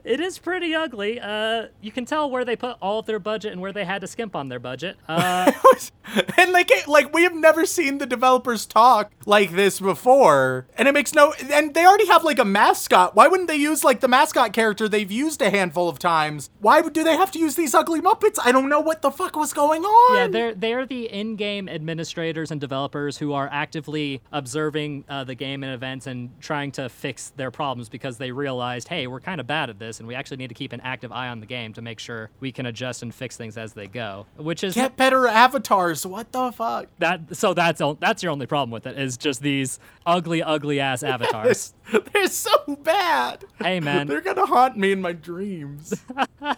[0.04, 1.20] It is pretty ugly.
[1.20, 4.02] Uh, you can tell where they put all of their budget and where they had
[4.02, 4.98] to skimp on their budget.
[5.08, 5.52] Uh,
[6.38, 10.68] and like like we have never seen the developers talk like this before.
[10.78, 13.16] And it makes no and they already have like a mascot.
[13.16, 16.50] Why wouldn't they use like the mascot character they've used a handful of times?
[16.60, 18.38] Why do they have to use these ugly muppets?
[18.44, 20.16] I don't know what the fuck was going on.
[20.16, 25.64] yeah, they're they're the in-game administrators and developers who are actively observing uh, the game
[25.64, 29.48] and events and trying to fix their problems because they realized, hey, we're kind of
[29.48, 31.74] bad at this, and we actually need to keep an active eye on the game
[31.74, 34.26] to make sure we can adjust and fix things as they go.
[34.38, 37.36] Which is get better avatars what the fuck that.
[37.36, 41.74] So that's that's your only problem with it is just these ugly, ugly ass avatars.
[42.14, 45.94] they're so bad hey man, they're gonna haunt me in my dreams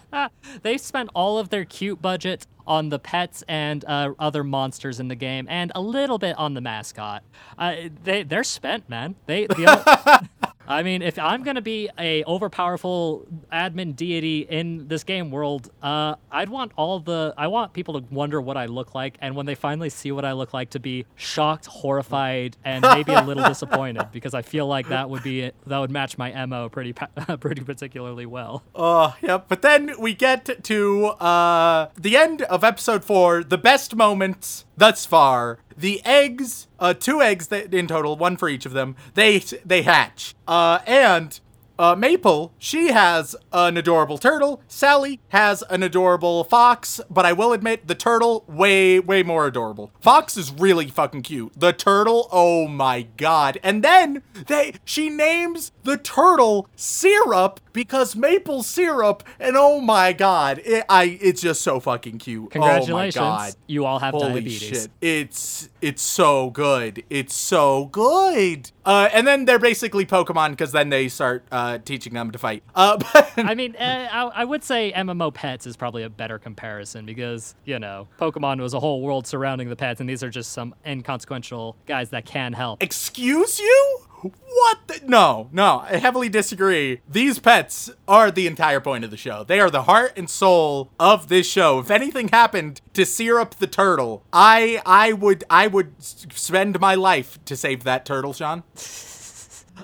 [0.64, 5.08] they spent all of their cute budget on the pets and uh, other monsters in
[5.08, 7.24] the game, and a little bit on the mascot.
[7.58, 9.16] Uh, they they're spent, man.
[9.26, 9.48] They.
[9.48, 10.30] The,
[10.70, 16.14] I mean, if I'm gonna be a overpowerful admin deity in this game world, uh,
[16.32, 19.48] I'd want all the I want people to wonder what I look like, and when
[19.48, 23.44] they finally see what I look like, to be shocked, horrified, and maybe a little
[23.48, 26.94] disappointed, because I feel like that would be that would match my mo pretty
[27.40, 28.62] pretty particularly well.
[28.76, 29.46] Oh, yep.
[29.48, 35.06] But then we get to uh the end of episode four, the best moments thus
[35.08, 35.60] far.
[35.80, 38.98] The eggs, uh, two eggs in total, one for each of them.
[39.14, 40.36] They they hatch.
[40.46, 41.40] Uh, and
[41.80, 44.62] uh, Maple, she has an adorable turtle.
[44.68, 49.92] Sally has an adorable fox, but I will admit the turtle way way more adorable.
[50.02, 51.54] Fox is really fucking cute.
[51.58, 53.60] The turtle, oh my god.
[53.64, 60.60] And then they she names the turtle Syrup because maple syrup and oh my god,
[60.66, 62.52] it, I it's just so fucking cute.
[62.52, 63.18] Congratulations.
[63.18, 63.56] Oh my god.
[63.68, 64.62] You all have Holy diabetes.
[64.62, 64.92] shit.
[65.00, 67.04] It's it's so good.
[67.10, 68.72] It's so good.
[68.86, 72.64] Uh, and then they're basically Pokemon because then they start uh, teaching them to fight.
[72.76, 76.40] Uh, but I mean, uh, I, I would say MMO pets is probably a better
[76.40, 80.30] comparison because, you know, Pokemon was a whole world surrounding the pets, and these are
[80.30, 82.82] just some inconsequential guys that can help.
[82.82, 84.00] excuse you?
[84.22, 84.80] What?
[84.88, 85.00] The?
[85.06, 85.80] No, no.
[85.90, 87.00] I heavily disagree.
[87.08, 89.46] These pets are the entire point of the show.
[89.46, 91.80] They are the heart and soul of this show.
[91.80, 97.40] If anything happened to Syrup the turtle, I I would I would spend my life
[97.46, 98.64] to save that turtle, Sean.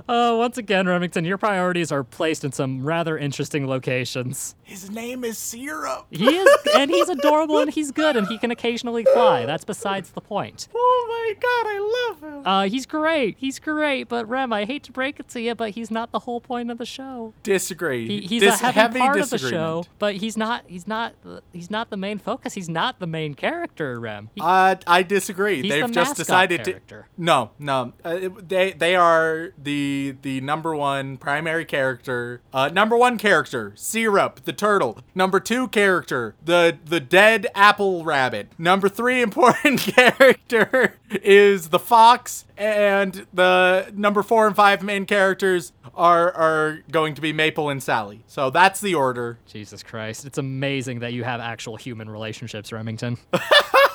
[0.07, 4.55] Uh, once again, Remington, your priorities are placed in some rather interesting locations.
[4.63, 6.05] His name is Syrup.
[6.11, 9.45] He is, and he's adorable, and he's good, and he can occasionally fly.
[9.45, 10.67] That's besides the point.
[10.77, 12.47] Oh my god, I love him.
[12.47, 13.35] Uh, he's great.
[13.39, 16.19] He's great, but Rem, I hate to break it to you, but he's not the
[16.19, 17.33] whole point of the show.
[17.43, 18.07] Disagree.
[18.07, 20.63] He, he's Dis- a heavy, part of the show, but he's not.
[20.67, 21.13] He's not.
[21.53, 22.53] He's not the main focus.
[22.53, 24.29] He's not the main character, Rem.
[24.35, 25.61] He- Uh, I disagree.
[25.67, 27.07] They've the just decided character.
[27.15, 27.21] to.
[27.21, 27.93] No, no.
[28.03, 29.84] Uh, they they are the
[30.21, 32.41] the number one primary character.
[32.53, 34.99] Uh, number one character, Syrup the turtle.
[35.13, 38.49] Number two character, the the dead apple rabbit.
[38.57, 45.71] Number three important character is the fox, and the number four and five main characters
[45.93, 48.23] are are going to be Maple and Sally.
[48.27, 49.39] So that's the order.
[49.47, 50.25] Jesus Christ!
[50.25, 53.17] It's amazing that you have actual human relationships, Remington.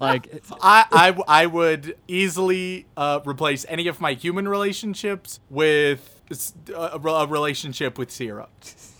[0.00, 6.20] like, I, I, I, would easily uh, replace any of my human relationships with
[6.74, 8.50] a relationship with Syrup.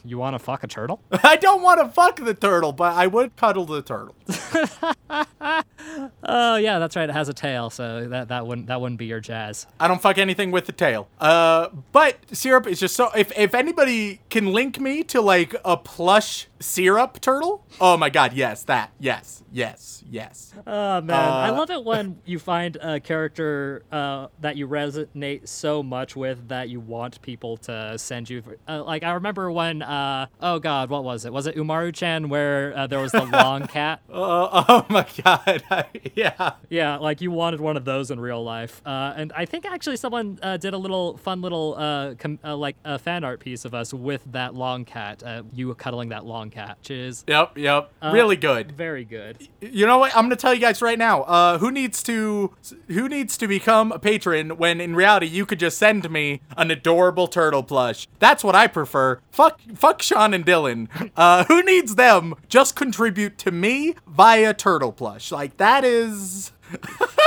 [0.09, 1.01] You want to fuck a turtle?
[1.23, 4.15] I don't want to fuck the turtle, but I would cuddle the turtle.
[6.29, 7.09] Oh yeah, that's right.
[7.09, 9.67] It has a tail, so that that wouldn't that wouldn't be your jazz.
[9.81, 11.09] I don't fuck anything with the tail.
[11.21, 13.11] Uh, but Syrup is just so.
[13.17, 18.33] If if anybody can link me to like a plush Syrup turtle, oh my god,
[18.33, 20.53] yes, that, yes, yes, yes.
[20.67, 25.49] Oh man, I Uh, love it when you find a character uh, that you resonate
[25.49, 28.43] so much with that you want people to send you.
[28.43, 29.87] For, uh, like I remember when, uh,
[30.41, 31.33] oh god, what was it?
[31.33, 34.01] Was it Umaru-chan where uh, there was the long cat?
[34.11, 35.65] Uh, oh my god,
[36.15, 36.53] yeah.
[36.69, 38.81] Yeah, like you wanted one of those in real life.
[38.87, 42.57] Uh, and I think actually someone uh, did a little fun little uh, com- uh,
[42.57, 45.23] like a fan art piece of us with that long cat.
[45.23, 47.91] Uh, you cuddling that long cat, is Yep, yep.
[48.03, 48.73] uh, really good.
[48.73, 49.49] very good.
[49.61, 50.17] You know what?
[50.17, 51.23] I'm gonna tell you guys right now.
[51.23, 52.53] Uh, who needs to
[52.89, 56.71] who needs to become a patron when in reality you could just send me an
[56.71, 58.09] adorable turtle plush?
[58.19, 59.21] That's what I prefer.
[59.31, 60.89] Fuck, fuck Sean and Dylan.
[61.17, 62.35] Uh, who needs them?
[62.49, 65.31] Just contribute to me via turtle plush.
[65.33, 66.53] Like that is.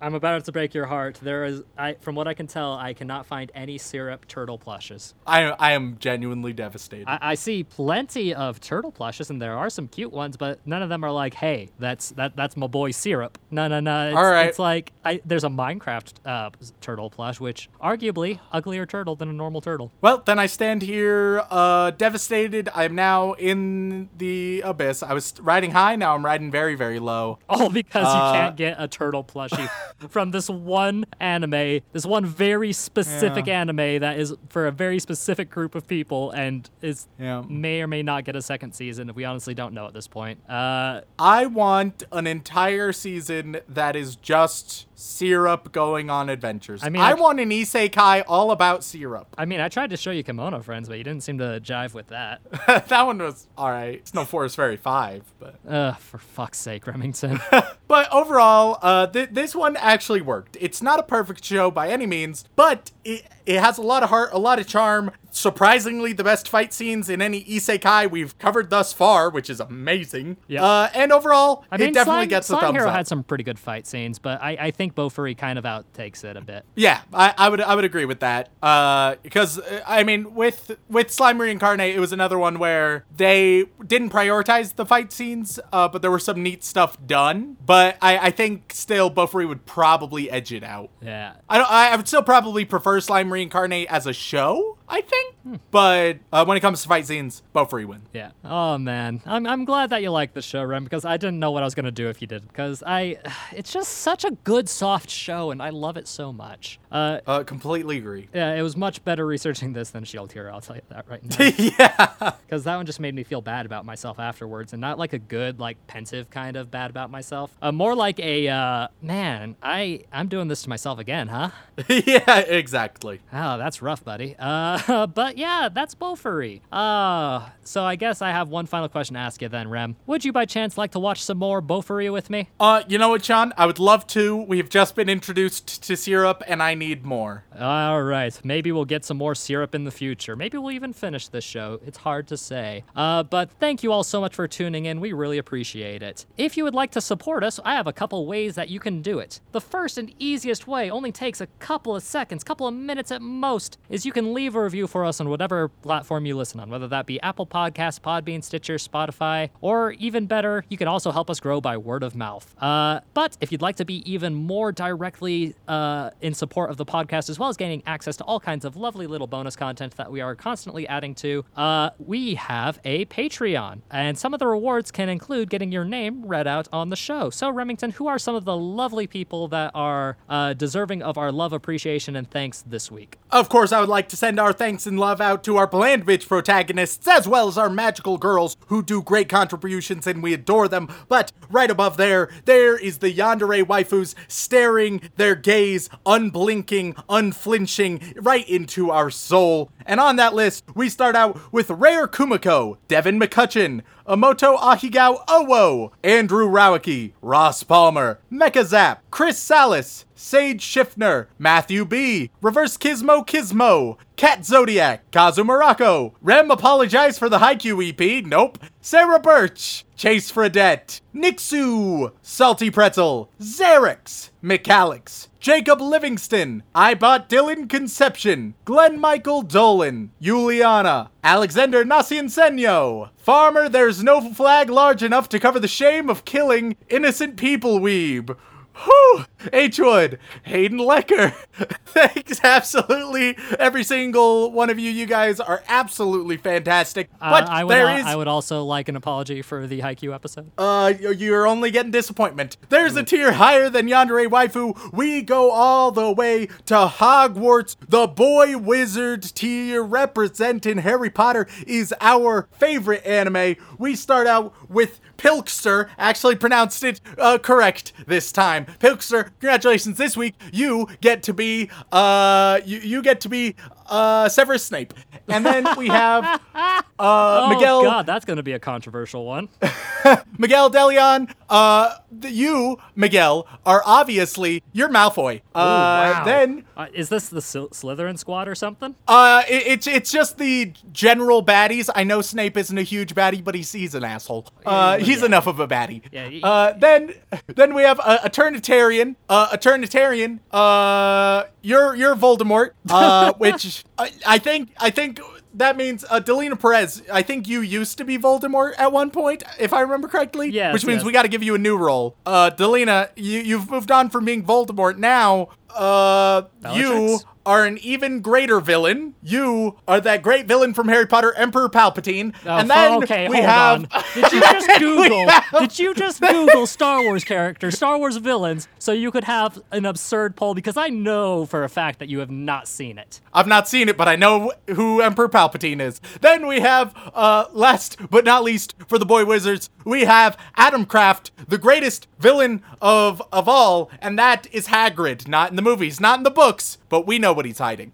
[0.00, 1.18] I'm about to break your heart.
[1.22, 5.14] There is, I from what I can tell, I cannot find any syrup turtle plushes.
[5.26, 7.08] I I am genuinely devastated.
[7.08, 10.82] I, I see plenty of turtle plushes, and there are some cute ones, but none
[10.82, 14.08] of them are like, "Hey, that's that that's my boy syrup." No, no, no.
[14.08, 14.48] It's, All right.
[14.48, 19.32] It's like I, there's a Minecraft uh, turtle plush, which arguably uglier turtle than a
[19.32, 19.90] normal turtle.
[20.00, 22.68] Well, then I stand here uh, devastated.
[22.74, 25.02] I'm now in the abyss.
[25.02, 27.38] I was riding high, now I'm riding very, very low.
[27.48, 29.68] All because Uh, you can't get a turtle plushie
[30.08, 33.60] from this one anime, this one very specific Yeah.
[33.60, 37.42] anime that is for a very specific group of people and is Yeah.
[37.48, 39.10] may or may not get a second season.
[39.14, 40.40] We honestly don't know at this point.
[40.50, 46.82] Uh, I want an entire season that is just syrup going on adventures.
[46.82, 49.28] I mean, I I- want an isekai all about syrup.
[49.38, 51.94] I mean, I tried to show you Kemono Friends, but you didn't seem to jive
[51.94, 52.40] with that.
[52.88, 53.94] that one was all right.
[53.94, 57.40] It's no Forest Fairy Five, but Ugh, for fuck's sake, Remington.
[57.88, 60.56] but overall, uh, th- this one actually worked.
[60.60, 64.08] It's not a perfect show by any means, but it it has a lot of
[64.10, 65.12] heart, a lot of charm.
[65.38, 70.36] Surprisingly, the best fight scenes in any isekai we've covered thus far, which is amazing.
[70.48, 70.60] Yep.
[70.60, 72.94] Uh, and overall, I mean, it definitely gets a thumbs Hero up.
[72.96, 76.36] had some pretty good fight scenes, but I, I think Bofuri kind of outtakes it
[76.36, 76.64] a bit.
[76.74, 78.48] Yeah, I, I would I would agree with that.
[78.60, 83.66] Uh, because uh, I mean, with with Slime Reincarnate, it was another one where they
[83.86, 87.58] didn't prioritize the fight scenes, uh, but there were some neat stuff done.
[87.64, 90.90] But I, I think still Bofuri would probably edge it out.
[91.00, 91.34] Yeah.
[91.48, 91.70] I don't.
[91.70, 94.77] I I would still probably prefer Slime Reincarnate as a show.
[94.88, 95.60] I think.
[95.70, 98.02] But uh, when it comes to fight scenes, Bofuri win.
[98.12, 98.30] Yeah.
[98.44, 101.50] Oh man, I'm I'm glad that you like the show, Rem, because I didn't know
[101.50, 102.46] what I was gonna do if you did.
[102.48, 103.18] Because I,
[103.52, 106.78] it's just such a good soft show, and I love it so much.
[106.90, 108.28] Uh, Uh, completely agree.
[108.34, 110.52] yeah, it was much better researching this than Shield Hero.
[110.52, 111.52] I'll tell you that right now.
[111.78, 112.32] yeah.
[112.46, 115.18] Because that one just made me feel bad about myself afterwards, and not like a
[115.18, 117.50] good, like pensive kind of bad about myself.
[117.62, 119.56] Uh, more like a uh, man.
[119.62, 121.50] I I'm doing this to myself again, huh?
[121.88, 123.20] yeah, exactly.
[123.32, 124.34] Oh, that's rough, buddy.
[124.38, 124.77] Uh,
[125.14, 126.60] but yeah, that's Bofuri.
[126.72, 129.96] Uh, so I guess I have one final question to ask you then, Rem.
[130.06, 132.48] Would you by chance like to watch some more Bofuri with me?
[132.60, 133.52] Uh, you know what, Sean?
[133.56, 134.36] I would love to.
[134.36, 137.44] We've just been introduced to syrup, and I need more.
[137.58, 140.36] All right, maybe we'll get some more syrup in the future.
[140.36, 141.80] Maybe we'll even finish this show.
[141.86, 142.84] It's hard to say.
[142.94, 145.00] Uh, but thank you all so much for tuning in.
[145.00, 146.26] We really appreciate it.
[146.36, 149.02] If you would like to support us, I have a couple ways that you can
[149.02, 149.40] do it.
[149.52, 153.22] The first and easiest way only takes a couple of seconds, couple of minutes at
[153.22, 156.68] most, is you can leave a review for us on whatever platform you listen on,
[156.68, 161.30] whether that be Apple Podcasts, Podbean, Stitcher, Spotify, or even better, you can also help
[161.30, 162.54] us grow by word of mouth.
[162.60, 166.84] Uh, but if you'd like to be even more directly uh, in support of the
[166.84, 170.12] podcast, as well as gaining access to all kinds of lovely little bonus content that
[170.12, 173.80] we are constantly adding to, uh, we have a Patreon.
[173.90, 177.30] And some of the rewards can include getting your name read out on the show.
[177.30, 181.32] So, Remington, who are some of the lovely people that are uh, deserving of our
[181.32, 183.16] love, appreciation, and thanks this week?
[183.30, 186.04] Of course, I would like to send our thanks and love out to our bland
[186.04, 190.66] bitch protagonists, as well as our magical girls who do great contributions and we adore
[190.66, 190.88] them.
[191.08, 198.48] But right above there, there is the yandere waifus staring their gaze, unblinking, unflinching, right
[198.48, 199.70] into our soul.
[199.86, 205.90] And on that list, we start out with Rare Kumiko, Devin McCutcheon, Amoto Ahigao Owo,
[206.02, 213.98] Andrew Rowicki, Ross Palmer, Mecha Zap, Chris Salas, Sage Schiffner, Matthew B, Reverse Kismo Kismo,
[214.16, 221.00] Cat Zodiac, Kazu Morocco, Rem Apologize for the Haikyuu EP, nope, Sarah Birch, Chase Fredette,
[221.14, 231.10] Nixu, Salty Pretzel, Xerix, McAlex, Jacob Livingston, I Bought Dylan Conception, Glenn Michael Dolan, Juliana,
[231.24, 237.36] Alexander Nasiensenyo, Farmer There's No Flag Large Enough to Cover the Shame of Killing Innocent
[237.36, 238.36] People Weeb.
[238.84, 239.24] Whew!
[239.52, 241.32] H Wood, Hayden Lecker.
[241.86, 243.36] Thanks, absolutely.
[243.58, 247.08] Every single one of you, you guys are absolutely fantastic.
[247.20, 250.14] Uh, But I would, there is I would also like an apology for the Haikyuu
[250.14, 250.50] episode.
[250.58, 252.56] uh, you're only getting disappointment.
[252.68, 254.92] There's a tier higher than Yandere Waifu.
[254.92, 257.76] We go all the way to Hogwarts.
[257.88, 263.56] The boy wizard tier representing Harry Potter is our favorite anime.
[263.78, 265.90] We start out with Pilkster.
[265.98, 268.64] Actually pronounced it uh, correct this time.
[268.78, 269.98] Pilkster, congratulations.
[269.98, 273.56] This week you get to be uh you, you get to be
[273.86, 274.94] uh Severus Snape.
[275.28, 279.24] And then we have uh Miguel Oh Miguel God, that's going to be a controversial
[279.24, 279.48] one.
[280.38, 285.40] Miguel Delion, uh, you, Miguel, are obviously you're Malfoy.
[285.54, 286.22] Uh, wow.
[286.24, 288.94] then, Uh, is this the Slytherin squad or something?
[289.08, 291.90] uh, it, it's it's just the general baddies.
[291.94, 294.46] I know Snape isn't a huge baddie, but he's, he's an asshole.
[294.64, 295.26] Uh, he's yeah.
[295.26, 296.02] enough of a baddie.
[296.12, 297.14] Yeah, Uh, then,
[297.46, 299.16] then we have a, a Turnitarian.
[299.28, 300.38] Uh, a Turnitarian.
[300.52, 302.70] Uh, you're you're Voldemort.
[302.88, 305.17] Uh, which I, I think I think.
[305.58, 307.02] That means uh, Delina Perez.
[307.12, 310.50] I think you used to be Voldemort at one point, if I remember correctly.
[310.50, 311.04] Yes, Which means yes.
[311.06, 312.16] we got to give you a new role.
[312.24, 314.98] Uh, Delina, you you've moved on from being Voldemort.
[314.98, 316.42] Now, uh,
[316.74, 319.14] you are an even greater villain.
[319.22, 322.34] You are that great villain from Harry Potter, Emperor Palpatine.
[322.44, 323.86] Oh, and then okay, we hold have.
[323.94, 324.02] on.
[324.14, 325.28] Did you just Google?
[325.28, 329.58] have- Did you just Google Star Wars characters, Star Wars villains, so you could have
[329.70, 330.52] an absurd poll?
[330.54, 333.20] Because I know for a fact that you have not seen it.
[333.32, 336.00] I've not seen it, but I know who Emperor Palpatine is.
[336.20, 340.84] Then we have, uh, last but not least, for the boy wizards, we have Adam
[340.84, 345.26] Kraft, the greatest villain of of all, and that is Hagrid.
[345.28, 347.92] Not the movies, not in the books, but we know what he's hiding.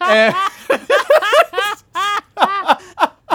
[0.00, 0.48] Uh,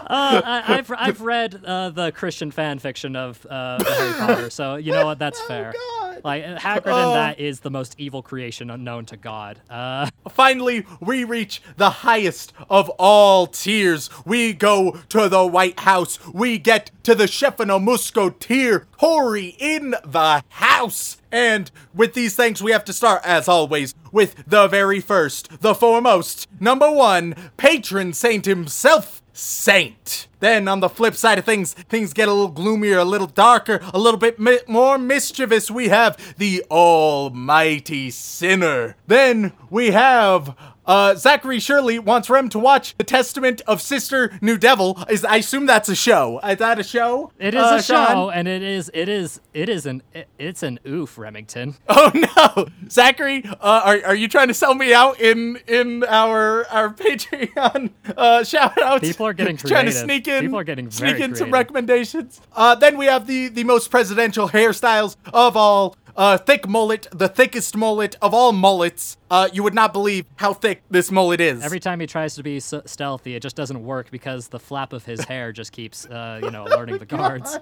[0.07, 4.91] I, I've I've read uh, the Christian fan fiction of uh, Harry Potter, so you
[4.91, 5.19] know what?
[5.19, 5.73] That's fair.
[5.73, 6.21] God.
[6.23, 7.09] Like uh, Hagrid Oh.
[7.09, 9.59] in that is the most evil creation unknown to God.
[9.69, 14.09] Uh, Finally, we reach the highest of all tiers.
[14.25, 16.19] We go to the White House.
[16.33, 18.87] We get to the Chefino Musco tier.
[18.97, 21.17] Hori in the house.
[21.31, 25.75] And with these things, we have to start, as always, with the very first, the
[25.75, 30.27] foremost, number one, patron saint himself, Saint.
[30.39, 33.81] Then on the flip side of things, things get a little gloomier, a little darker,
[33.93, 35.69] a little bit mi- more mischievous.
[35.69, 38.95] We have the Almighty Sinner.
[39.07, 40.55] Then we have
[40.85, 45.03] Uh, Zachary Shirley wants Rem to watch The Testament of Sister New Devil.
[45.09, 46.39] Is I assume that's a show.
[46.39, 47.31] Is that a show?
[47.39, 48.33] It is uh, a show, Sean?
[48.33, 51.75] and it is it is it is an it, it's an oof, Remington.
[51.97, 56.67] Oh no, Zachary, uh, are, are you trying to sell me out in in our
[56.67, 59.07] our Patreon uh, shout outs?
[59.07, 60.41] People are getting trying to sneak in.
[60.43, 62.41] People are getting sneak in some recommendations.
[62.53, 65.95] Uh, then we have the the most presidential hairstyles of all.
[66.17, 69.17] Uh, thick mullet, the thickest mullet of all mullets.
[69.29, 71.61] Uh, you would not believe how thick this mullet is.
[71.63, 74.93] Every time he tries to be s- stealthy, it just doesn't work because the flap
[74.93, 77.59] of his hair just keeps, uh, you know, alerting the guards.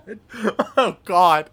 [0.77, 1.49] oh God.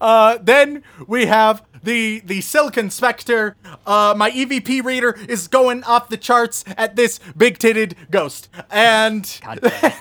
[0.00, 3.56] Uh, then we have the the Silicon Spectre.
[3.84, 9.40] Uh, my EVP reader is going off the charts at this big titted ghost, and
[9.42, 9.92] God damn.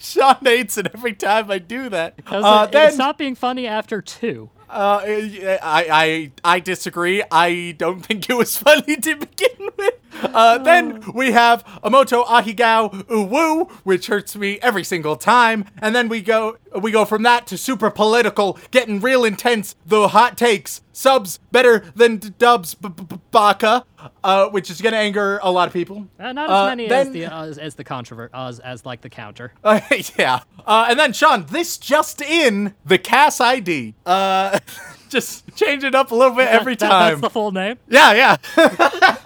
[0.00, 2.18] Sean hates it every time I do that.
[2.26, 4.50] Uh, it, then it stopped being funny after two.
[4.70, 7.22] Uh, I, I I disagree.
[7.30, 9.94] I don't think it was funny to begin with.
[10.22, 15.64] Uh, then we have Amoto Ahigao Uwu, which hurts me every single time.
[15.80, 19.74] And then we go we go from that to super political, getting real intense.
[19.86, 23.84] The hot takes subs better than d- dubs b- b- baka,
[24.24, 26.08] uh, which is gonna anger a lot of people.
[26.18, 29.00] Uh, not as Uh, many as then- the as, as the controvert as, as like
[29.00, 29.52] the counter.
[29.64, 29.80] Uh,
[30.18, 30.40] yeah.
[30.66, 33.94] Uh, and then Sean, this just in the Cass ID.
[34.04, 34.58] Uh,
[35.08, 37.10] just change it up a little bit every That- time.
[37.12, 37.78] that's the full name.
[37.88, 38.36] yeah, yeah.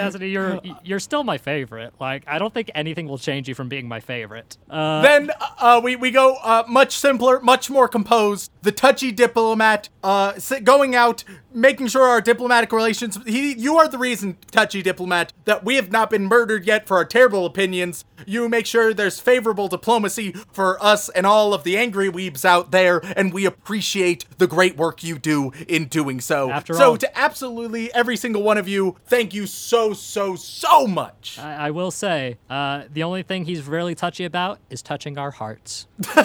[0.00, 1.94] Cassidy, you're you're still my favorite.
[2.00, 4.56] Like I don't think anything will change you from being my favorite.
[4.68, 8.50] Uh, then uh, we, we go uh, much simpler, much more composed.
[8.62, 11.24] The touchy diplomat uh, going out,
[11.54, 13.18] making sure our diplomatic relations.
[13.24, 16.96] He, you are the reason, touchy diplomat, that we have not been murdered yet for
[16.96, 18.04] our terrible opinions.
[18.26, 22.72] You make sure there's favorable diplomacy for us and all of the angry weebs out
[22.72, 26.50] there, and we appreciate the great work you do in doing so.
[26.50, 30.86] After so all- to absolutely every single one of you, thank you so so so
[30.86, 31.38] much.
[31.38, 35.30] I, I will say, uh, the only thing he's really touchy about is touching our
[35.30, 35.86] hearts.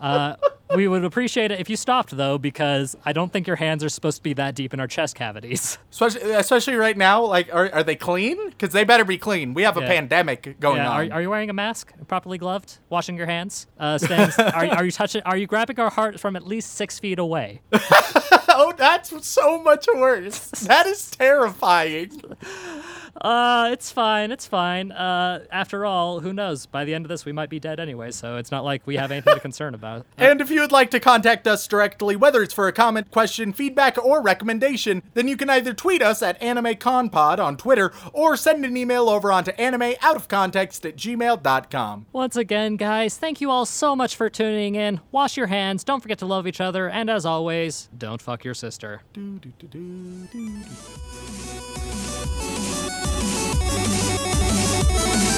[0.00, 0.36] uh,
[0.74, 3.88] we would appreciate it if you stopped, though, because I don't think your hands are
[3.88, 5.78] supposed to be that deep in our chest cavities.
[5.90, 8.50] Especially, especially right now, like, are, are they clean?
[8.50, 9.54] Because they better be clean.
[9.54, 9.86] We have a Yeah.
[9.88, 11.10] pandemic going Yeah, on.
[11.10, 13.66] are, are you wearing a mask, properly gloved, washing your hands?
[13.78, 13.98] Uh,
[14.54, 15.22] are, are you touching?
[15.24, 17.60] Are you grabbing our heart from at least six feet away?
[17.72, 20.48] oh, that's so much worse.
[20.66, 22.20] that is terrifying.
[23.20, 24.30] Uh, it's fine.
[24.30, 24.92] It's fine.
[24.92, 26.66] Uh, after all, who knows?
[26.66, 28.96] By the end of this, we might be dead anyway, so it's not like we
[28.96, 30.06] have anything to concern about.
[30.18, 33.52] And if you would like to contact us directly, whether it's for a comment, question,
[33.52, 38.64] feedback, or recommendation, then you can either tweet us at AnimeConPod on Twitter or send
[38.64, 42.06] an email over onto animeoutofcontext at gmail.com.
[42.12, 45.00] Once again, guys, thank you all so much for tuning in.
[45.12, 48.54] Wash your hands, don't forget to love each other, and as always, don't fuck your
[48.54, 49.02] sister.
[52.36, 55.35] はあはあはあはあはあはあ。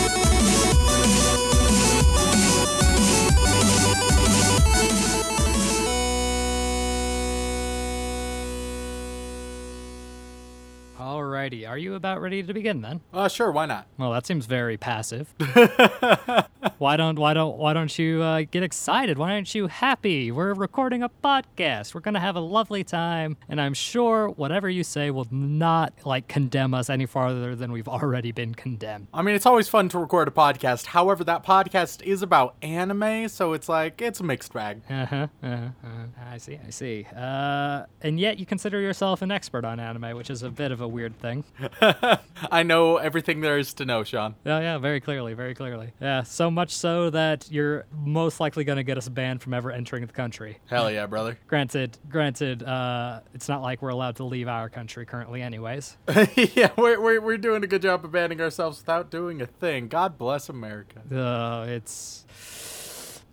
[10.99, 13.01] Alrighty, are you about ready to begin then?
[13.15, 13.87] Uh, sure, why not?
[13.99, 15.33] Well, that seems very passive.
[16.79, 19.17] why don't why don't why don't you uh, get excited?
[19.17, 20.33] Why aren't you happy?
[20.33, 21.95] We're recording a podcast.
[21.95, 26.27] We're gonna have a lovely time, and I'm sure whatever you say will not like
[26.27, 29.07] condemn us any farther than we've already been condemned.
[29.15, 30.87] I mean, it's always fun to record a podcast.
[30.87, 34.83] However, that podcast is about anime, so it's like, it's a mixed bag.
[34.91, 35.27] Uh huh.
[35.45, 36.07] Uh-huh, uh-huh.
[36.29, 36.59] I see.
[36.67, 37.07] I see.
[37.17, 40.81] Uh, and yet you consider yourself an expert on anime, which is a bit of
[40.81, 41.45] a weird thing.
[42.51, 44.35] I know everything there is to know, Sean.
[44.45, 45.93] Yeah, yeah, very clearly, very clearly.
[46.01, 49.71] Yeah, so much so that you're most likely going to get us banned from ever
[49.71, 50.59] entering the country.
[50.67, 51.39] Hell yeah, brother.
[51.47, 55.97] Granted, granted, uh, it's not like we're allowed to leave our country currently, anyways.
[56.55, 59.89] yeah, we're, we're, we're doing a good job of banning ourselves without doing a thing.
[59.89, 61.01] God bless America.
[61.15, 62.25] Uh, it's.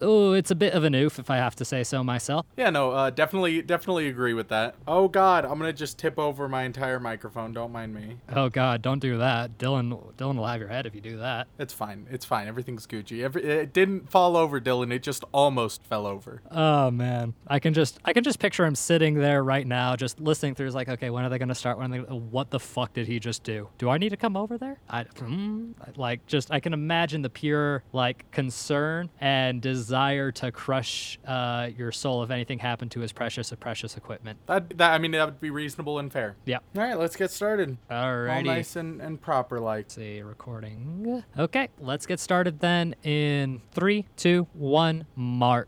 [0.01, 2.45] Oh, it's a bit of an oof, if I have to say so myself.
[2.57, 4.75] Yeah, no, uh, definitely, definitely agree with that.
[4.87, 7.53] Oh God, I'm gonna just tip over my entire microphone.
[7.53, 8.17] Don't mind me.
[8.33, 9.57] Oh God, don't do that.
[9.57, 11.47] Dylan, Dylan will have your head if you do that.
[11.57, 12.07] It's fine.
[12.11, 12.47] It's fine.
[12.47, 13.23] Everything's Gucci.
[13.23, 14.91] Every, it didn't fall over, Dylan.
[14.91, 16.41] It just almost fell over.
[16.51, 20.19] Oh man, I can just, I can just picture him sitting there right now, just
[20.19, 20.67] listening through.
[20.67, 21.77] He's like, okay, when are they gonna start?
[21.77, 23.69] When are they, what the fuck did he just do?
[23.77, 24.77] Do I need to come over there?
[24.89, 31.19] I, hmm, like, just, I can imagine the pure like concern and desire to crush
[31.27, 34.39] uh, your soul if anything happened to his precious, precious equipment.
[34.47, 36.35] That, that I mean, that would be reasonable and fair.
[36.45, 36.57] Yeah.
[36.75, 37.77] All right, let's get started.
[37.91, 38.45] All Alrighty.
[38.45, 39.91] nice and, and proper, like.
[39.91, 41.23] see recording.
[41.37, 45.67] Okay, let's get started then in three, two, one, mark.